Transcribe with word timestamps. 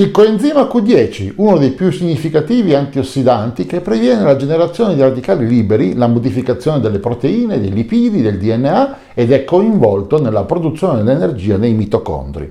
Il 0.00 0.12
coenzima 0.12 0.62
Q10, 0.62 1.34
uno 1.36 1.58
dei 1.58 1.72
più 1.72 1.90
significativi 1.92 2.74
antiossidanti 2.74 3.66
che 3.66 3.82
previene 3.82 4.22
la 4.22 4.34
generazione 4.34 4.94
di 4.94 5.02
radicali 5.02 5.46
liberi, 5.46 5.92
la 5.92 6.06
modificazione 6.06 6.80
delle 6.80 7.00
proteine, 7.00 7.60
dei 7.60 7.70
lipidi, 7.70 8.22
del 8.22 8.38
DNA 8.38 9.12
ed 9.12 9.30
è 9.30 9.44
coinvolto 9.44 10.18
nella 10.18 10.44
produzione 10.44 11.02
dell'energia 11.02 11.58
nei 11.58 11.74
mitocondri. 11.74 12.50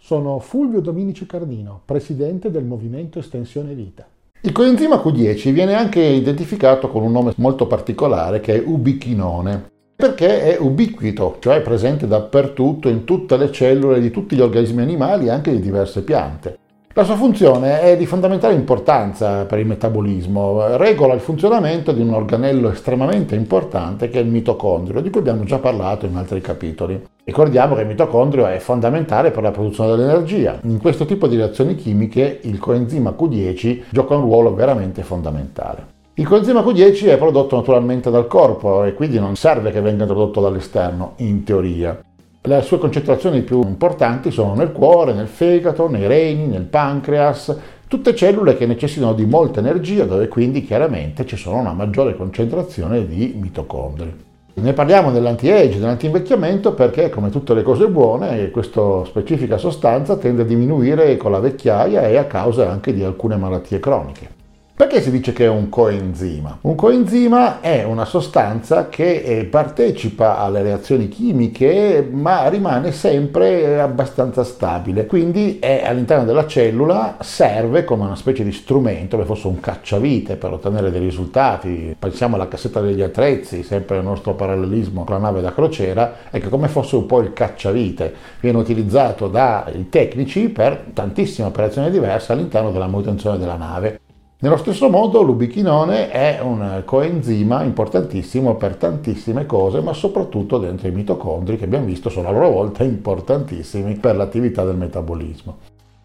Sono 0.00 0.40
Fulvio 0.40 0.80
Dominici 0.80 1.26
Cardino, 1.26 1.80
presidente 1.84 2.50
del 2.50 2.64
Movimento 2.64 3.20
Estensione 3.20 3.72
Vita. 3.74 4.04
Il 4.40 4.50
coenzima 4.50 4.96
Q10 4.96 5.52
viene 5.52 5.74
anche 5.74 6.00
identificato 6.00 6.88
con 6.88 7.04
un 7.04 7.12
nome 7.12 7.32
molto 7.36 7.68
particolare 7.68 8.40
che 8.40 8.56
è 8.56 8.62
ubichinone 8.66 9.70
perché 10.02 10.56
è 10.56 10.56
ubiquito, 10.58 11.36
cioè 11.38 11.58
è 11.58 11.60
presente 11.60 12.08
dappertutto 12.08 12.88
in 12.88 13.04
tutte 13.04 13.36
le 13.36 13.52
cellule 13.52 14.00
di 14.00 14.10
tutti 14.10 14.34
gli 14.34 14.40
organismi 14.40 14.82
animali 14.82 15.26
e 15.26 15.30
anche 15.30 15.52
di 15.52 15.60
diverse 15.60 16.02
piante. 16.02 16.58
La 16.92 17.04
sua 17.04 17.14
funzione 17.14 17.80
è 17.80 17.96
di 17.96 18.04
fondamentale 18.04 18.54
importanza 18.54 19.44
per 19.44 19.60
il 19.60 19.66
metabolismo, 19.66 20.76
regola 20.76 21.14
il 21.14 21.20
funzionamento 21.20 21.92
di 21.92 22.00
un 22.00 22.14
organello 22.14 22.72
estremamente 22.72 23.36
importante 23.36 24.08
che 24.08 24.18
è 24.18 24.22
il 24.22 24.28
mitocondrio, 24.28 25.00
di 25.00 25.08
cui 25.08 25.20
abbiamo 25.20 25.44
già 25.44 25.58
parlato 25.58 26.04
in 26.04 26.16
altri 26.16 26.40
capitoli. 26.40 27.00
Ricordiamo 27.22 27.76
che 27.76 27.82
il 27.82 27.86
mitocondrio 27.86 28.48
è 28.48 28.58
fondamentale 28.58 29.30
per 29.30 29.44
la 29.44 29.52
produzione 29.52 29.94
dell'energia. 29.94 30.58
In 30.64 30.80
questo 30.80 31.04
tipo 31.04 31.28
di 31.28 31.36
reazioni 31.36 31.76
chimiche 31.76 32.40
il 32.42 32.58
coenzima 32.58 33.14
Q10 33.16 33.82
gioca 33.90 34.16
un 34.16 34.22
ruolo 34.22 34.52
veramente 34.52 35.04
fondamentale. 35.04 36.00
Il 36.14 36.28
coenzima 36.28 36.60
Q10 36.60 37.06
è 37.06 37.16
prodotto 37.16 37.56
naturalmente 37.56 38.10
dal 38.10 38.26
corpo 38.26 38.84
e 38.84 38.92
quindi 38.92 39.18
non 39.18 39.34
serve 39.34 39.70
che 39.70 39.80
venga 39.80 40.02
introdotto 40.02 40.42
dall'esterno, 40.42 41.14
in 41.16 41.42
teoria. 41.42 41.98
Le 42.42 42.60
sue 42.60 42.76
concentrazioni 42.76 43.40
più 43.40 43.62
importanti 43.62 44.30
sono 44.30 44.52
nel 44.52 44.72
cuore, 44.72 45.14
nel 45.14 45.26
fegato, 45.26 45.88
nei 45.88 46.06
reni, 46.06 46.48
nel 46.48 46.64
pancreas, 46.64 47.56
tutte 47.88 48.14
cellule 48.14 48.58
che 48.58 48.66
necessitano 48.66 49.14
di 49.14 49.24
molta 49.24 49.60
energia 49.60 50.04
dove 50.04 50.28
quindi 50.28 50.62
chiaramente 50.66 51.24
ci 51.24 51.36
sono 51.36 51.60
una 51.60 51.72
maggiore 51.72 52.14
concentrazione 52.14 53.06
di 53.06 53.34
mitocondri. 53.40 54.14
Ne 54.52 54.72
parliamo 54.74 55.08
nell'anti-age, 55.08 55.78
nell'anti-invecchiamento 55.78 56.74
perché 56.74 57.08
come 57.08 57.30
tutte 57.30 57.54
le 57.54 57.62
cose 57.62 57.88
buone 57.88 58.50
questa 58.50 59.02
specifica 59.06 59.56
sostanza 59.56 60.18
tende 60.18 60.42
a 60.42 60.44
diminuire 60.44 61.16
con 61.16 61.30
la 61.30 61.40
vecchiaia 61.40 62.06
e 62.06 62.18
a 62.18 62.26
causa 62.26 62.70
anche 62.70 62.92
di 62.92 63.02
alcune 63.02 63.36
malattie 63.36 63.80
croniche. 63.80 64.41
Perché 64.74 65.02
si 65.02 65.10
dice 65.10 65.32
che 65.34 65.44
è 65.44 65.48
un 65.48 65.68
coenzima? 65.68 66.58
Un 66.62 66.74
coenzima 66.74 67.60
è 67.60 67.84
una 67.84 68.06
sostanza 68.06 68.88
che 68.88 69.22
eh, 69.22 69.44
partecipa 69.44 70.38
alle 70.38 70.62
reazioni 70.62 71.08
chimiche 71.08 72.08
ma 72.10 72.48
rimane 72.48 72.90
sempre 72.90 73.78
abbastanza 73.80 74.42
stabile, 74.44 75.06
quindi 75.06 75.58
è 75.60 75.82
all'interno 75.84 76.24
della 76.24 76.46
cellula, 76.46 77.18
serve 77.20 77.84
come 77.84 78.04
una 78.04 78.16
specie 78.16 78.42
di 78.44 78.50
strumento, 78.50 79.16
come 79.16 79.28
fosse 79.28 79.46
un 79.46 79.60
cacciavite 79.60 80.36
per 80.36 80.52
ottenere 80.52 80.90
dei 80.90 81.00
risultati. 81.00 81.94
Pensiamo 81.96 82.34
alla 82.34 82.48
cassetta 82.48 82.80
degli 82.80 83.02
attrezzi, 83.02 83.62
sempre 83.62 83.96
nel 83.96 84.06
nostro 84.06 84.34
parallelismo 84.34 85.04
con 85.04 85.14
la 85.14 85.20
nave 85.20 85.42
da 85.42 85.52
crociera, 85.52 86.14
ecco 86.30 86.48
come 86.48 86.68
fosse 86.68 86.96
un 86.96 87.06
po' 87.06 87.20
il 87.20 87.32
cacciavite. 87.34 88.14
Viene 88.40 88.58
utilizzato 88.58 89.28
dai 89.28 89.88
tecnici 89.90 90.48
per 90.48 90.86
tantissime 90.92 91.48
operazioni 91.48 91.90
diverse 91.90 92.32
all'interno 92.32 92.72
della 92.72 92.86
manutenzione 92.86 93.38
della 93.38 93.56
nave. 93.56 94.00
Nello 94.42 94.56
stesso 94.56 94.88
modo 94.88 95.22
l'ubichinone 95.22 96.10
è 96.10 96.40
un 96.42 96.82
coenzima 96.84 97.62
importantissimo 97.62 98.56
per 98.56 98.74
tantissime 98.74 99.46
cose, 99.46 99.80
ma 99.80 99.92
soprattutto 99.92 100.58
dentro 100.58 100.88
i 100.88 100.90
mitocondri 100.90 101.56
che 101.56 101.66
abbiamo 101.66 101.84
visto 101.84 102.10
sono 102.10 102.26
a 102.26 102.32
loro 102.32 102.50
volta 102.50 102.82
importantissimi 102.82 103.94
per 103.94 104.16
l'attività 104.16 104.64
del 104.64 104.74
metabolismo. 104.74 105.58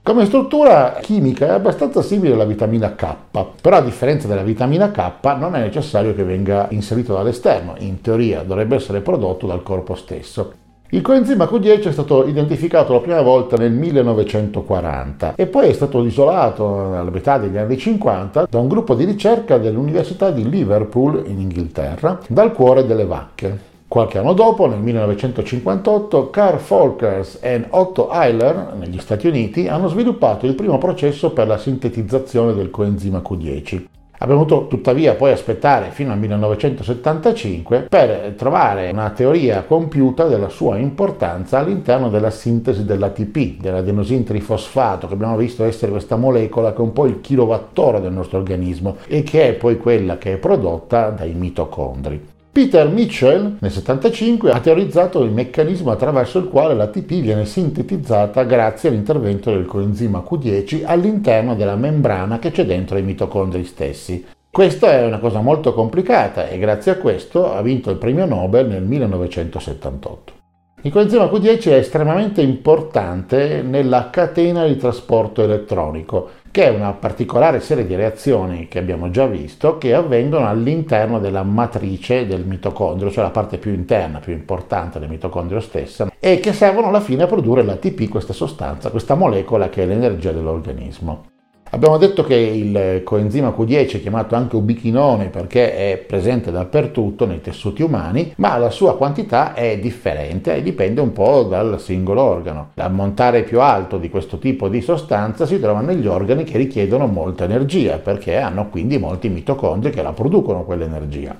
Come 0.03 0.25
struttura 0.25 0.99
chimica 1.01 1.47
è 1.47 1.49
abbastanza 1.49 2.03
simile 2.03 2.35
alla 2.35 2.45
vitamina 2.45 2.93
K, 2.93 3.15
però 3.59 3.77
a 3.77 3.81
differenza 3.81 4.27
della 4.27 4.43
vitamina 4.43 4.91
K 4.91 5.19
non 5.39 5.55
è 5.55 5.59
necessario 5.59 6.13
che 6.13 6.23
venga 6.23 6.67
inserito 6.69 7.13
dall'esterno, 7.13 7.73
in 7.79 8.01
teoria 8.01 8.43
dovrebbe 8.43 8.75
essere 8.75 9.01
prodotto 9.01 9.47
dal 9.47 9.63
corpo 9.63 9.95
stesso. 9.95 10.65
Il 10.89 11.01
coenzima 11.01 11.43
Q10 11.43 11.89
è 11.89 11.91
stato 11.91 12.25
identificato 12.25 12.93
la 12.93 13.01
prima 13.01 13.21
volta 13.21 13.57
nel 13.57 13.73
1940 13.73 15.35
e 15.35 15.45
poi 15.47 15.67
è 15.67 15.73
stato 15.73 16.01
isolato 16.05 16.93
alla 16.93 17.09
metà 17.09 17.37
degli 17.37 17.57
anni 17.57 17.77
50 17.77 18.47
da 18.49 18.57
un 18.57 18.69
gruppo 18.69 18.95
di 18.95 19.03
ricerca 19.03 19.57
dell'Università 19.57 20.31
di 20.31 20.47
Liverpool 20.49 21.25
in 21.27 21.41
Inghilterra 21.41 22.19
dal 22.29 22.53
cuore 22.53 22.85
delle 22.85 23.03
vacche. 23.03 23.75
Qualche 23.85 24.17
anno 24.17 24.31
dopo, 24.31 24.65
nel 24.67 24.79
1958, 24.79 26.29
Carl 26.29 26.59
Folkers 26.59 27.39
e 27.41 27.65
Otto 27.69 28.09
Eiler, 28.09 28.73
negli 28.79 28.99
Stati 28.99 29.27
Uniti, 29.27 29.67
hanno 29.67 29.89
sviluppato 29.89 30.45
il 30.45 30.55
primo 30.55 30.77
processo 30.77 31.31
per 31.31 31.47
la 31.47 31.57
sintetizzazione 31.57 32.53
del 32.53 32.69
coenzima 32.69 33.19
Q10. 33.19 33.96
Abbiamo 34.19 34.45
dovuto 34.45 34.67
tuttavia 34.67 35.13
poi 35.13 35.31
aspettare 35.31 35.91
fino 35.91 36.11
al 36.11 36.17
1975 36.17 37.85
per 37.87 38.33
trovare 38.35 38.89
una 38.89 39.11
teoria 39.11 39.63
compiuta 39.63 40.25
della 40.25 40.49
sua 40.49 40.77
importanza 40.77 41.59
all'interno 41.59 42.09
della 42.09 42.31
sintesi 42.31 42.83
dell'ATP, 42.83 43.61
dell'adenosin 43.61 44.23
trifosfato, 44.23 45.07
che 45.07 45.13
abbiamo 45.13 45.37
visto 45.37 45.63
essere 45.63 45.91
questa 45.91 46.15
molecola 46.15 46.71
che 46.71 46.79
è 46.79 46.81
un 46.81 46.93
po' 46.93 47.05
il 47.05 47.21
kilowattora 47.21 47.99
del 47.99 48.13
nostro 48.13 48.39
organismo 48.39 48.97
e 49.05 49.21
che 49.21 49.49
è 49.49 49.53
poi 49.53 49.77
quella 49.77 50.17
che 50.17 50.33
è 50.33 50.37
prodotta 50.37 51.09
dai 51.09 51.33
mitocondri. 51.33 52.35
Peter 52.57 52.89
Mitchell 52.89 53.43
nel 53.59 53.71
1975 53.71 54.49
ha 54.49 54.59
teorizzato 54.59 55.21
il 55.21 55.29
meccanismo 55.29 55.91
attraverso 55.91 56.39
il 56.39 56.47
quale 56.47 56.73
l'ATP 56.73 57.19
viene 57.21 57.45
sintetizzata 57.45 58.45
grazie 58.45 58.89
all'intervento 58.89 59.51
del 59.51 59.67
coenzima 59.67 60.25
Q10 60.27 60.81
all'interno 60.83 61.53
della 61.53 61.75
membrana 61.75 62.39
che 62.39 62.49
c'è 62.49 62.65
dentro 62.65 62.97
i 62.97 63.03
mitocondri 63.03 63.63
stessi. 63.63 64.25
Questa 64.49 64.91
è 64.91 65.05
una 65.05 65.19
cosa 65.19 65.39
molto 65.39 65.71
complicata 65.75 66.47
e 66.47 66.57
grazie 66.57 66.93
a 66.93 66.97
questo 66.97 67.53
ha 67.53 67.61
vinto 67.61 67.91
il 67.91 67.97
premio 67.97 68.25
Nobel 68.25 68.65
nel 68.65 68.81
1978. 68.81 70.33
Il 70.81 70.91
coenzima 70.91 71.25
Q10 71.25 71.65
è 71.65 71.73
estremamente 71.73 72.41
importante 72.41 73.61
nella 73.61 74.09
catena 74.09 74.65
di 74.65 74.77
trasporto 74.77 75.43
elettronico, 75.43 76.29
che 76.57 76.65
è 76.65 76.69
una 76.69 76.91
particolare 76.93 77.59
serie 77.59 77.85
di 77.85 77.93
reazioni 77.93 78.67
che 78.67 78.79
abbiamo 78.79 79.11
già 79.11 79.27
visto 79.27 79.77
che 79.77 79.93
avvengono 79.93 80.47
all'interno 80.47 81.19
della 81.19 81.43
matrice 81.43 82.25
del 82.25 82.45
mitocondrio, 82.45 83.11
cioè 83.11 83.23
la 83.23 83.29
parte 83.29 83.59
più 83.59 83.71
interna, 83.71 84.17
più 84.17 84.33
importante 84.33 84.97
del 84.97 85.07
mitocondrio 85.07 85.59
stesso, 85.59 86.09
e 86.19 86.39
che 86.39 86.53
servono 86.53 86.87
alla 86.87 86.99
fine 86.99 87.21
a 87.21 87.27
produrre 87.27 87.61
l'ATP, 87.61 88.09
questa 88.09 88.33
sostanza, 88.33 88.89
questa 88.89 89.13
molecola 89.13 89.69
che 89.69 89.83
è 89.83 89.85
l'energia 89.85 90.31
dell'organismo. 90.31 91.36
Abbiamo 91.71 91.97
detto 91.97 92.23
che 92.23 92.35
il 92.35 93.01
coenzima 93.03 93.49
Q10 93.49 93.95
è 93.95 94.01
chiamato 94.01 94.35
anche 94.35 94.55
ubichinone 94.55 95.27
perché 95.27 95.75
è 95.91 95.97
presente 95.97 96.49
dappertutto 96.49 97.25
nei 97.25 97.41
tessuti 97.41 97.81
umani, 97.81 98.33
ma 98.37 98.57
la 98.57 98.69
sua 98.69 98.95
quantità 98.95 99.53
è 99.53 99.77
differente 99.77 100.55
e 100.55 100.63
dipende 100.63 101.01
un 101.01 101.11
po' 101.11 101.43
dal 101.43 101.79
singolo 101.79 102.21
organo. 102.21 102.69
L'ammontare 102.75 103.43
più 103.43 103.59
alto 103.59 103.97
di 103.97 104.09
questo 104.09 104.37
tipo 104.37 104.69
di 104.69 104.79
sostanza 104.81 105.45
si 105.45 105.59
trova 105.59 105.81
negli 105.81 106.07
organi 106.07 106.43
che 106.45 106.57
richiedono 106.57 107.05
molta 107.07 107.43
energia 107.43 107.97
perché 107.97 108.37
hanno 108.37 108.69
quindi 108.69 108.97
molti 108.97 109.27
mitocondri 109.27 109.91
che 109.91 110.01
la 110.01 110.13
producono 110.13 110.63
quell'energia. 110.63 111.35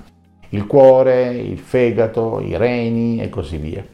Il 0.50 0.66
cuore, 0.66 1.30
il 1.30 1.58
fegato, 1.58 2.40
i 2.40 2.56
reni 2.56 3.20
e 3.20 3.28
così 3.30 3.56
via. 3.56 3.84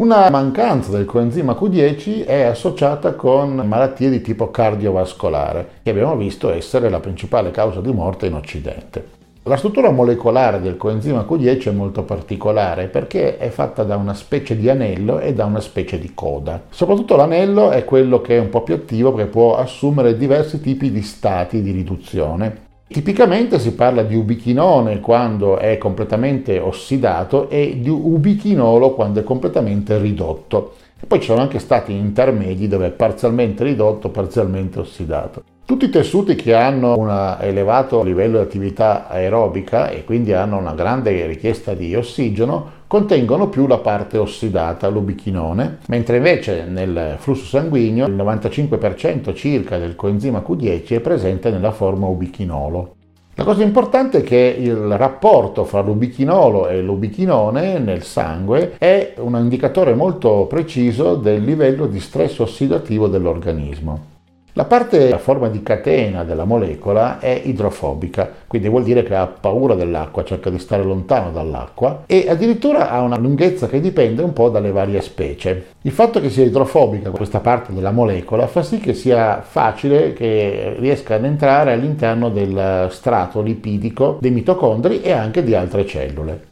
Una 0.00 0.30
mancanza 0.30 0.92
del 0.92 1.04
coenzima 1.04 1.52
Q10 1.52 2.24
è 2.24 2.40
associata 2.44 3.12
con 3.12 3.54
malattie 3.66 4.08
di 4.08 4.22
tipo 4.22 4.50
cardiovascolare, 4.50 5.72
che 5.82 5.90
abbiamo 5.90 6.16
visto 6.16 6.50
essere 6.50 6.88
la 6.88 7.00
principale 7.00 7.50
causa 7.50 7.82
di 7.82 7.92
morte 7.92 8.24
in 8.24 8.32
Occidente. 8.32 9.04
La 9.42 9.58
struttura 9.58 9.90
molecolare 9.90 10.62
del 10.62 10.78
coenzima 10.78 11.26
Q10 11.28 11.64
è 11.64 11.72
molto 11.72 12.04
particolare 12.04 12.86
perché 12.86 13.36
è 13.36 13.50
fatta 13.50 13.82
da 13.82 13.96
una 13.96 14.14
specie 14.14 14.56
di 14.56 14.70
anello 14.70 15.18
e 15.18 15.34
da 15.34 15.44
una 15.44 15.60
specie 15.60 15.98
di 15.98 16.12
coda. 16.14 16.62
Soprattutto 16.70 17.14
l'anello 17.14 17.70
è 17.70 17.84
quello 17.84 18.22
che 18.22 18.38
è 18.38 18.40
un 18.40 18.48
po' 18.48 18.62
più 18.62 18.72
attivo 18.72 19.12
perché 19.12 19.30
può 19.30 19.58
assumere 19.58 20.16
diversi 20.16 20.62
tipi 20.62 20.90
di 20.90 21.02
stati 21.02 21.60
di 21.60 21.72
riduzione. 21.72 22.68
Tipicamente 22.92 23.60
si 23.60 23.74
parla 23.74 24.02
di 24.02 24.16
ubichinone 24.16 24.98
quando 24.98 25.58
è 25.58 25.78
completamente 25.78 26.58
ossidato 26.58 27.48
e 27.48 27.78
di 27.80 27.88
ubichinolo 27.88 28.94
quando 28.94 29.20
è 29.20 29.22
completamente 29.22 29.96
ridotto. 29.98 30.74
E 31.00 31.06
poi 31.06 31.20
ci 31.20 31.26
sono 31.26 31.40
anche 31.40 31.60
stati 31.60 31.92
intermedi 31.92 32.66
dove 32.66 32.88
è 32.88 32.90
parzialmente 32.90 33.62
ridotto, 33.62 34.08
parzialmente 34.08 34.80
ossidato. 34.80 35.44
Tutti 35.64 35.84
i 35.84 35.88
tessuti 35.88 36.34
che 36.34 36.52
hanno 36.52 36.98
un 36.98 37.36
elevato 37.40 38.02
livello 38.02 38.38
di 38.38 38.44
attività 38.44 39.06
aerobica 39.06 39.88
e 39.88 40.04
quindi 40.04 40.32
hanno 40.32 40.58
una 40.58 40.74
grande 40.74 41.26
richiesta 41.26 41.74
di 41.74 41.94
ossigeno 41.94 42.79
contengono 42.90 43.48
più 43.48 43.68
la 43.68 43.78
parte 43.78 44.18
ossidata, 44.18 44.88
l'ubichinone, 44.88 45.78
mentre 45.86 46.16
invece 46.16 46.64
nel 46.64 47.14
flusso 47.18 47.44
sanguigno 47.44 48.04
il 48.04 48.16
95% 48.16 49.32
circa 49.32 49.78
del 49.78 49.94
coenzima 49.94 50.42
Q10 50.44 50.96
è 50.96 50.98
presente 50.98 51.50
nella 51.50 51.70
forma 51.70 52.08
ubichinolo. 52.08 52.96
La 53.36 53.44
cosa 53.44 53.62
importante 53.62 54.18
è 54.18 54.22
che 54.24 54.56
il 54.58 54.74
rapporto 54.74 55.62
fra 55.62 55.82
l'ubichinolo 55.82 56.66
e 56.66 56.82
l'ubichinone 56.82 57.78
nel 57.78 58.02
sangue 58.02 58.74
è 58.76 59.14
un 59.18 59.36
indicatore 59.36 59.94
molto 59.94 60.46
preciso 60.48 61.14
del 61.14 61.44
livello 61.44 61.86
di 61.86 62.00
stress 62.00 62.40
ossidativo 62.40 63.06
dell'organismo. 63.06 64.18
La 64.54 64.64
parte 64.64 65.12
a 65.12 65.18
forma 65.18 65.48
di 65.48 65.62
catena 65.62 66.24
della 66.24 66.44
molecola 66.44 67.20
è 67.20 67.40
idrofobica, 67.44 68.28
quindi 68.48 68.68
vuol 68.68 68.82
dire 68.82 69.04
che 69.04 69.14
ha 69.14 69.28
paura 69.28 69.74
dell'acqua, 69.74 70.24
cerca 70.24 70.50
di 70.50 70.58
stare 70.58 70.82
lontano 70.82 71.30
dall'acqua 71.30 72.02
e 72.06 72.26
addirittura 72.28 72.90
ha 72.90 73.00
una 73.00 73.16
lunghezza 73.16 73.68
che 73.68 73.80
dipende 73.80 74.22
un 74.22 74.32
po' 74.32 74.48
dalle 74.48 74.72
varie 74.72 75.02
specie. 75.02 75.66
Il 75.82 75.92
fatto 75.92 76.20
che 76.20 76.30
sia 76.30 76.44
idrofobica 76.44 77.10
questa 77.10 77.38
parte 77.38 77.72
della 77.72 77.92
molecola 77.92 78.48
fa 78.48 78.62
sì 78.62 78.78
che 78.78 78.92
sia 78.92 79.40
facile 79.40 80.14
che 80.14 80.74
riesca 80.78 81.14
ad 81.14 81.24
entrare 81.24 81.72
all'interno 81.72 82.28
del 82.28 82.88
strato 82.90 83.42
lipidico 83.42 84.18
dei 84.20 84.32
mitocondri 84.32 85.00
e 85.00 85.12
anche 85.12 85.44
di 85.44 85.54
altre 85.54 85.86
cellule. 85.86 86.48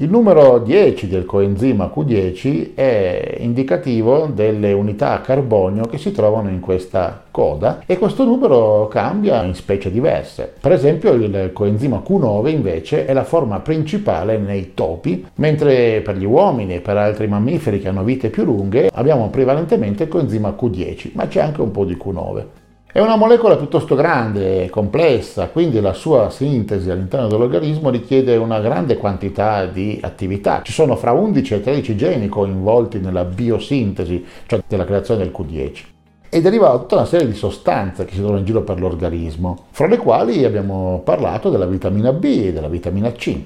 Il 0.00 0.08
numero 0.08 0.60
10 0.60 1.08
del 1.08 1.26
coenzima 1.26 1.92
Q10 1.94 2.70
è 2.72 3.34
indicativo 3.40 4.30
delle 4.32 4.72
unità 4.72 5.12
a 5.12 5.20
carbonio 5.20 5.82
che 5.84 5.98
si 5.98 6.10
trovano 6.10 6.48
in 6.48 6.60
questa 6.60 7.24
coda 7.30 7.82
e 7.84 7.98
questo 7.98 8.24
numero 8.24 8.88
cambia 8.88 9.42
in 9.42 9.54
specie 9.54 9.90
diverse. 9.90 10.54
Per 10.58 10.72
esempio 10.72 11.12
il 11.12 11.50
coenzima 11.52 12.02
Q9 12.02 12.48
invece 12.48 13.04
è 13.04 13.12
la 13.12 13.24
forma 13.24 13.60
principale 13.60 14.38
nei 14.38 14.72
topi, 14.72 15.26
mentre 15.34 16.00
per 16.00 16.16
gli 16.16 16.24
uomini 16.24 16.76
e 16.76 16.80
per 16.80 16.96
altri 16.96 17.28
mammiferi 17.28 17.78
che 17.78 17.88
hanno 17.88 18.02
vite 18.02 18.30
più 18.30 18.44
lunghe 18.44 18.88
abbiamo 18.94 19.28
prevalentemente 19.28 20.04
il 20.04 20.08
coenzima 20.08 20.56
Q10, 20.58 21.10
ma 21.12 21.28
c'è 21.28 21.42
anche 21.42 21.60
un 21.60 21.72
po' 21.72 21.84
di 21.84 21.98
Q9. 22.02 22.59
È 22.92 22.98
una 22.98 23.14
molecola 23.14 23.56
piuttosto 23.56 23.94
grande 23.94 24.64
e 24.64 24.68
complessa, 24.68 25.46
quindi 25.46 25.80
la 25.80 25.92
sua 25.92 26.28
sintesi 26.28 26.90
all'interno 26.90 27.28
dell'organismo 27.28 27.88
richiede 27.88 28.34
una 28.34 28.58
grande 28.58 28.96
quantità 28.96 29.64
di 29.66 30.00
attività. 30.02 30.60
Ci 30.64 30.72
sono 30.72 30.96
fra 30.96 31.12
11 31.12 31.54
e 31.54 31.60
13 31.60 31.94
geni 31.94 32.28
coinvolti 32.28 32.98
nella 32.98 33.22
biosintesi, 33.22 34.26
cioè 34.44 34.60
nella 34.66 34.84
creazione 34.84 35.22
del 35.22 35.32
Q10 35.32 35.84
e 36.32 36.40
deriva 36.40 36.68
da 36.68 36.78
tutta 36.78 36.96
una 36.96 37.04
serie 37.04 37.28
di 37.28 37.34
sostanze 37.34 38.04
che 38.04 38.12
si 38.12 38.18
trovano 38.18 38.38
in 38.38 38.44
giro 38.44 38.62
per 38.62 38.80
l'organismo, 38.80 39.66
fra 39.70 39.86
le 39.86 39.96
quali 39.96 40.44
abbiamo 40.44 41.00
parlato 41.04 41.48
della 41.48 41.66
vitamina 41.66 42.12
B 42.12 42.24
e 42.24 42.52
della 42.52 42.68
vitamina 42.68 43.12
C. 43.12 43.36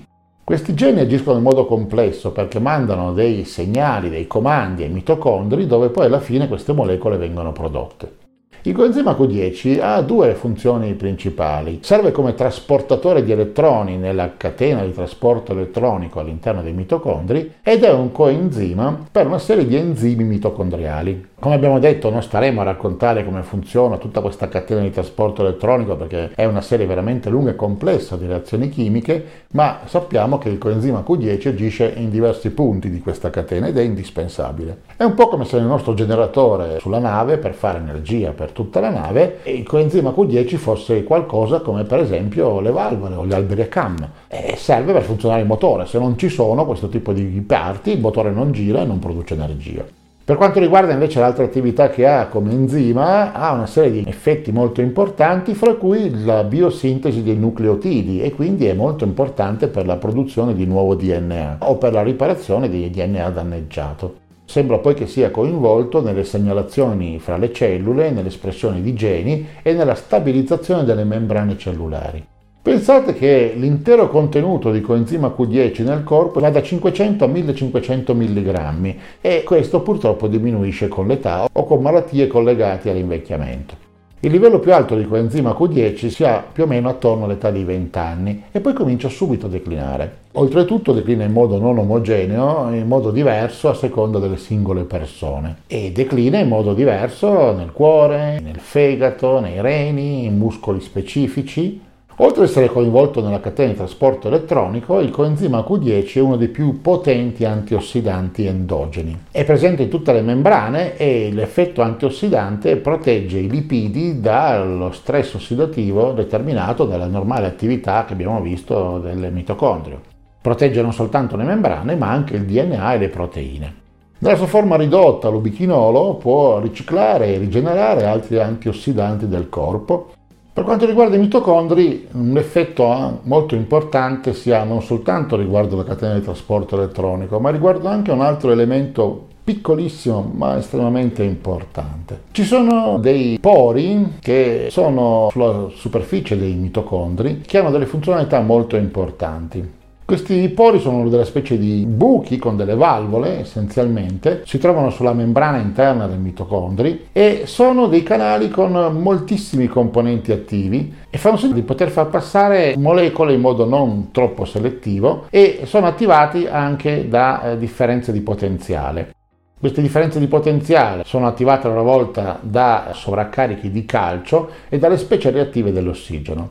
Questi 0.43 0.73
geni 0.73 1.01
agiscono 1.01 1.37
in 1.37 1.43
modo 1.43 1.67
complesso 1.67 2.33
perché 2.33 2.59
mandano 2.59 3.13
dei 3.13 3.45
segnali, 3.45 4.09
dei 4.09 4.27
comandi 4.27 4.85
ai 4.85 4.91
mitocondri 4.91 5.67
dove 5.67 5.91
poi 5.91 6.07
alla 6.07 6.21
fine 6.21 6.49
queste 6.49 6.73
molecole 6.73 7.19
vengono 7.19 7.53
prodotte. 7.53 8.24
Il 8.67 8.73
coenzima 8.73 9.13
Q10 9.13 9.79
ha 9.83 10.01
due 10.01 10.33
funzioni 10.33 10.95
principali. 10.95 11.81
Serve 11.83 12.13
come 12.13 12.33
trasportatore 12.33 13.23
di 13.23 13.31
elettroni 13.31 13.99
nella 13.99 14.39
catena 14.39 14.83
di 14.83 14.95
trasporto 14.95 15.53
elettronico 15.53 16.19
all'interno 16.19 16.63
dei 16.63 16.73
mitocondri 16.73 17.57
ed 17.63 17.85
è 17.85 17.93
un 17.93 18.11
coenzima 18.11 19.05
per 19.13 19.27
una 19.27 19.39
serie 19.39 19.67
di 19.67 19.77
enzimi 19.77 20.25
mitocondriali. 20.25 21.33
Come 21.45 21.57
abbiamo 21.57 21.79
detto 21.79 22.09
non 22.09 22.23
staremo 22.23 22.63
a 22.63 22.65
raccontare 22.65 23.23
come 23.23 23.43
funziona 23.43 23.99
tutta 23.99 24.23
questa 24.23 24.49
catena 24.49 24.81
di 24.81 24.91
trasporto 24.91 25.43
elettronico 25.43 25.95
perché 25.95 26.31
è 26.35 26.47
una 26.47 26.63
serie 26.63 26.87
veramente 26.87 27.29
lunga 27.29 27.51
e 27.51 27.55
complessa 27.55 28.17
di 28.17 28.27
reazioni 28.27 28.71
chimiche, 28.71 29.43
ma 29.51 29.81
sappiamo 29.85 30.39
che 30.39 30.49
il 30.49 30.57
coenzima 30.57 31.05
Q10 31.07 31.49
agisce 31.49 31.93
in 31.97 32.09
diversi 32.09 32.49
punti 32.49 32.89
di 32.89 32.99
questa 33.01 33.29
catena 33.29 33.67
ed 33.67 33.77
è 33.77 33.83
indispensabile. 33.83 34.85
È 34.97 35.05
un 35.05 35.13
po' 35.13 35.29
come 35.29 35.45
se 35.45 35.59
il 35.59 35.65
nostro 35.65 35.93
generatore 35.93 36.79
sulla 36.81 36.99
nave 36.99 37.37
per 37.37 37.53
fare 37.53 37.77
energia 37.77 38.31
per 38.31 38.53
tutta 38.53 38.81
la 38.81 38.89
nave 38.89 39.41
il 39.43 39.67
coenzima 39.67 40.15
Q10 40.17 40.57
fosse 40.57 41.05
qualcosa 41.05 41.61
come 41.61 41.85
per 41.85 41.99
esempio 41.99 42.61
le 42.61 42.71
valvole 42.71 43.17
o 43.17 43.27
gli 43.27 43.35
alberi 43.35 43.61
a 43.61 43.69
cam. 43.69 43.97
E 44.29 44.55
serve 44.57 44.95
per 44.95 45.03
funzionare 45.03 45.43
il 45.43 45.47
motore, 45.47 45.85
se 45.85 45.99
non 45.99 46.17
ci 46.17 46.31
sono 46.31 46.65
questo 46.65 46.89
tipo 46.89 47.13
di 47.13 47.45
parti 47.47 47.91
il 47.91 48.01
motore 48.01 48.31
non 48.31 48.51
gira 48.51 48.81
e 48.81 48.87
non 48.87 48.99
produce 48.99 49.35
energia. 49.35 50.04
Per 50.27 50.37
quanto 50.37 50.59
riguarda 50.59 50.95
invece 50.95 51.21
l'altra 51.21 51.45
attività 51.45 51.91
che 51.91 52.07
ha 52.07 52.29
come 52.29 52.51
enzima, 52.51 53.35
ha 53.35 53.53
una 53.53 53.67
serie 53.67 53.91
di 53.91 54.05
effetti 54.09 54.53
molto 54.53 54.81
importanti, 54.81 55.53
fra 55.53 55.75
cui 55.75 56.25
la 56.25 56.45
biosintesi 56.45 57.23
dei 57.23 57.37
nucleotidi 57.37 58.23
e 58.23 58.33
quindi 58.33 58.65
è 58.65 58.73
molto 58.73 59.05
importante 59.05 59.69
per 59.69 59.85
la 59.85 59.97
produzione 59.97 60.55
di 60.55 60.65
nuovo 60.65 60.95
DNA 60.95 61.59
o 61.61 61.77
per 61.77 61.93
la 61.93 62.03
riparazione 62.03 62.71
di 62.71 62.89
DNA 62.89 63.29
danneggiato. 63.29 64.15
Sembra 64.47 64.79
poi 64.79 64.95
che 64.95 65.07
sia 65.07 65.31
coinvolto 65.31 66.01
nelle 66.01 66.25
segnalazioni 66.25 67.19
fra 67.19 67.37
le 67.37 67.53
cellule, 67.53 68.11
nell'espressione 68.11 68.81
di 68.81 68.95
geni 68.95 69.47
e 69.63 69.75
nella 69.75 69.95
stabilizzazione 69.95 70.85
delle 70.85 71.05
membrane 71.05 71.59
cellulari. 71.59 72.27
Pensate 72.65 73.13
che 73.13 73.53
l'intero 73.55 74.09
contenuto 74.09 74.73
di 74.73 74.81
coenzima 74.81 75.29
Q10 75.29 75.85
nel 75.85 76.03
corpo 76.03 76.41
va 76.41 76.49
da 76.49 76.63
500 76.63 77.25
a 77.25 77.27
1500 77.27 78.15
mg 78.15 78.95
e 79.21 79.43
questo 79.43 79.83
purtroppo 79.83 80.29
diminuisce 80.29 80.89
con 80.89 81.07
l'età 81.07 81.47
o 81.53 81.65
con 81.65 81.83
malattie 81.83 82.27
collegate 82.27 82.89
all'invecchiamento. 82.89 83.75
Il 84.21 84.31
livello 84.31 84.61
più 84.61 84.73
alto 84.73 84.97
di 84.97 85.07
coenzima 85.07 85.51
Q10 85.51 86.07
si 86.07 86.25
ha 86.25 86.43
più 86.51 86.63
o 86.63 86.67
meno 86.67 86.89
attorno 86.89 87.27
all'età 87.27 87.51
di 87.51 87.65
20 87.65 87.99
anni 87.99 88.45
e 88.51 88.61
poi 88.61 88.73
comincia 88.73 89.11
subito 89.11 89.45
a 89.45 89.51
declinare. 89.51 90.21
Oltretutto 90.33 90.95
declina 90.95 91.25
in 91.25 91.33
modo 91.33 91.59
non 91.59 91.77
omogeneo, 91.77 92.71
in 92.73 92.87
modo 92.87 93.11
diverso 93.11 93.69
a 93.69 93.75
seconda 93.75 94.19
delle 94.19 94.39
singole 94.39 94.85
persone 94.85 95.57
e 95.67 95.93
declina 95.93 96.39
in 96.39 96.49
modo 96.49 96.73
diverso 96.73 97.53
nel 97.53 97.73
cuore, 97.73 98.41
nel 98.43 98.59
fegato, 98.59 99.39
nei 99.39 99.61
reni, 99.61 100.25
in 100.25 100.39
muscoli 100.39 100.81
specifici 100.81 101.93
Oltre 102.19 102.45
ad 102.45 102.49
essere 102.49 102.69
coinvolto 102.69 103.21
nella 103.21 103.41
catena 103.41 103.73
di 103.73 103.77
trasporto 103.77 104.29
elettronico, 104.29 105.01
il 105.01 105.11
coenzima 105.11 105.65
Q10 105.67 106.15
è 106.15 106.21
uno 106.21 106.37
dei 106.37 106.47
più 106.47 106.81
potenti 106.81 107.45
antiossidanti 107.45 108.47
endogeni. 108.47 109.19
È 109.33 109.45
presente 109.45 109.83
in 109.83 109.89
tutte 109.89 110.13
le 110.13 110.23
membrane 110.23 110.97
e 110.97 111.31
l'effetto 111.33 111.83
antiossidante 111.83 112.77
protegge 112.77 113.39
i 113.39 113.51
lipidi 113.51 114.21
dallo 114.21 114.93
stress 114.93 115.35
ossidativo 115.35 116.13
determinato 116.13 116.85
dalla 116.85 117.07
normale 117.07 117.49
attività 117.49 118.05
che 118.05 118.13
abbiamo 118.13 118.41
visto 118.41 119.01
del 119.01 119.33
mitocondrio. 119.33 120.01
Protegge 120.41 120.83
non 120.83 120.93
soltanto 120.93 121.37
le 121.37 121.43
membrane, 121.43 121.97
ma 121.97 122.11
anche 122.11 122.37
il 122.37 122.45
DNA 122.45 122.95
e 122.95 122.99
le 122.99 123.09
proteine. 123.09 123.75
Nella 124.19 124.37
sua 124.37 124.47
forma 124.47 124.77
ridotta, 124.77 125.29
l'ubichinolo 125.29 126.15
può 126.15 126.61
riciclare 126.61 127.35
e 127.35 127.39
rigenerare 127.39 128.05
altri 128.05 128.39
antiossidanti 128.39 129.27
del 129.27 129.49
corpo 129.49 130.13
per 130.55 130.63
quanto 130.63 130.87
riguarda 130.87 131.17
i 131.17 131.19
mitocondri, 131.19 132.07
un 132.13 132.37
effetto 132.39 133.19
molto 133.25 133.57
importante 133.57 134.33
si 134.35 134.53
ha 134.53 134.63
non 134.63 134.83
soltanto 134.83 135.35
riguardo 135.35 135.75
la 135.75 135.83
catena 135.83 136.15
di 136.15 136.23
trasporto 136.23 136.77
elettronico, 136.77 137.41
ma 137.41 137.51
riguardo 137.51 137.89
anche 137.89 138.13
un 138.13 138.21
altro 138.21 138.53
elemento 138.53 139.27
piccolissimo 139.43 140.31
ma 140.33 140.57
estremamente 140.57 141.25
importante. 141.25 142.21
Ci 142.31 142.45
sono 142.45 142.99
dei 142.99 143.37
pori 143.41 144.13
che 144.21 144.69
sono 144.71 145.27
sulla 145.33 145.67
superficie 145.75 146.39
dei 146.39 146.55
mitocondri 146.55 147.41
che 147.41 147.59
hanno 147.59 147.73
delle 147.73 147.87
funzionalità 147.87 148.41
molto 148.41 148.77
importanti. 148.77 149.83
Questi 150.07 150.51
pori 150.51 150.81
sono 150.81 151.09
delle 151.09 151.25
specie 151.25 151.57
di 151.57 151.87
buchi 151.87 152.37
con 152.37 152.59
delle 152.59 152.75
valvole 152.75 153.41
essenzialmente, 153.41 154.43
si 154.45 154.59
trovano 154.59 154.91
sulla 154.91 155.15
membrana 155.15 155.57
interna 155.57 156.07
dei 156.07 156.19
mitocondri 156.19 157.07
e 157.11 157.45
sono 157.47 157.87
dei 157.87 158.03
canali 158.03 158.51
con 158.51 158.73
moltissimi 159.01 159.67
componenti 159.67 160.31
attivi 160.31 160.95
e 161.09 161.17
fanno 161.17 161.39
sì 161.39 161.55
di 161.55 161.63
poter 161.63 161.89
far 161.89 162.09
passare 162.09 162.75
molecole 162.77 163.33
in 163.33 163.41
modo 163.41 163.65
non 163.65 164.11
troppo 164.11 164.45
selettivo 164.45 165.25
e 165.31 165.63
sono 165.65 165.87
attivati 165.87 166.47
anche 166.47 167.09
da 167.09 167.53
eh, 167.53 167.59
differenze 167.59 168.13
di 168.13 168.21
potenziale. 168.21 169.15
Queste 169.59 169.81
differenze 169.81 170.19
di 170.19 170.27
potenziale 170.27 171.05
sono 171.07 171.27
attivate 171.27 171.67
a 171.67 171.71
loro 171.71 171.83
volta 171.83 172.39
da 172.43 172.91
sovraccarichi 172.93 173.71
di 173.71 173.87
calcio 173.87 174.51
e 174.69 174.79
dalle 174.79 174.99
specie 174.99 175.31
reattive 175.31 175.73
dell'ossigeno. 175.73 176.51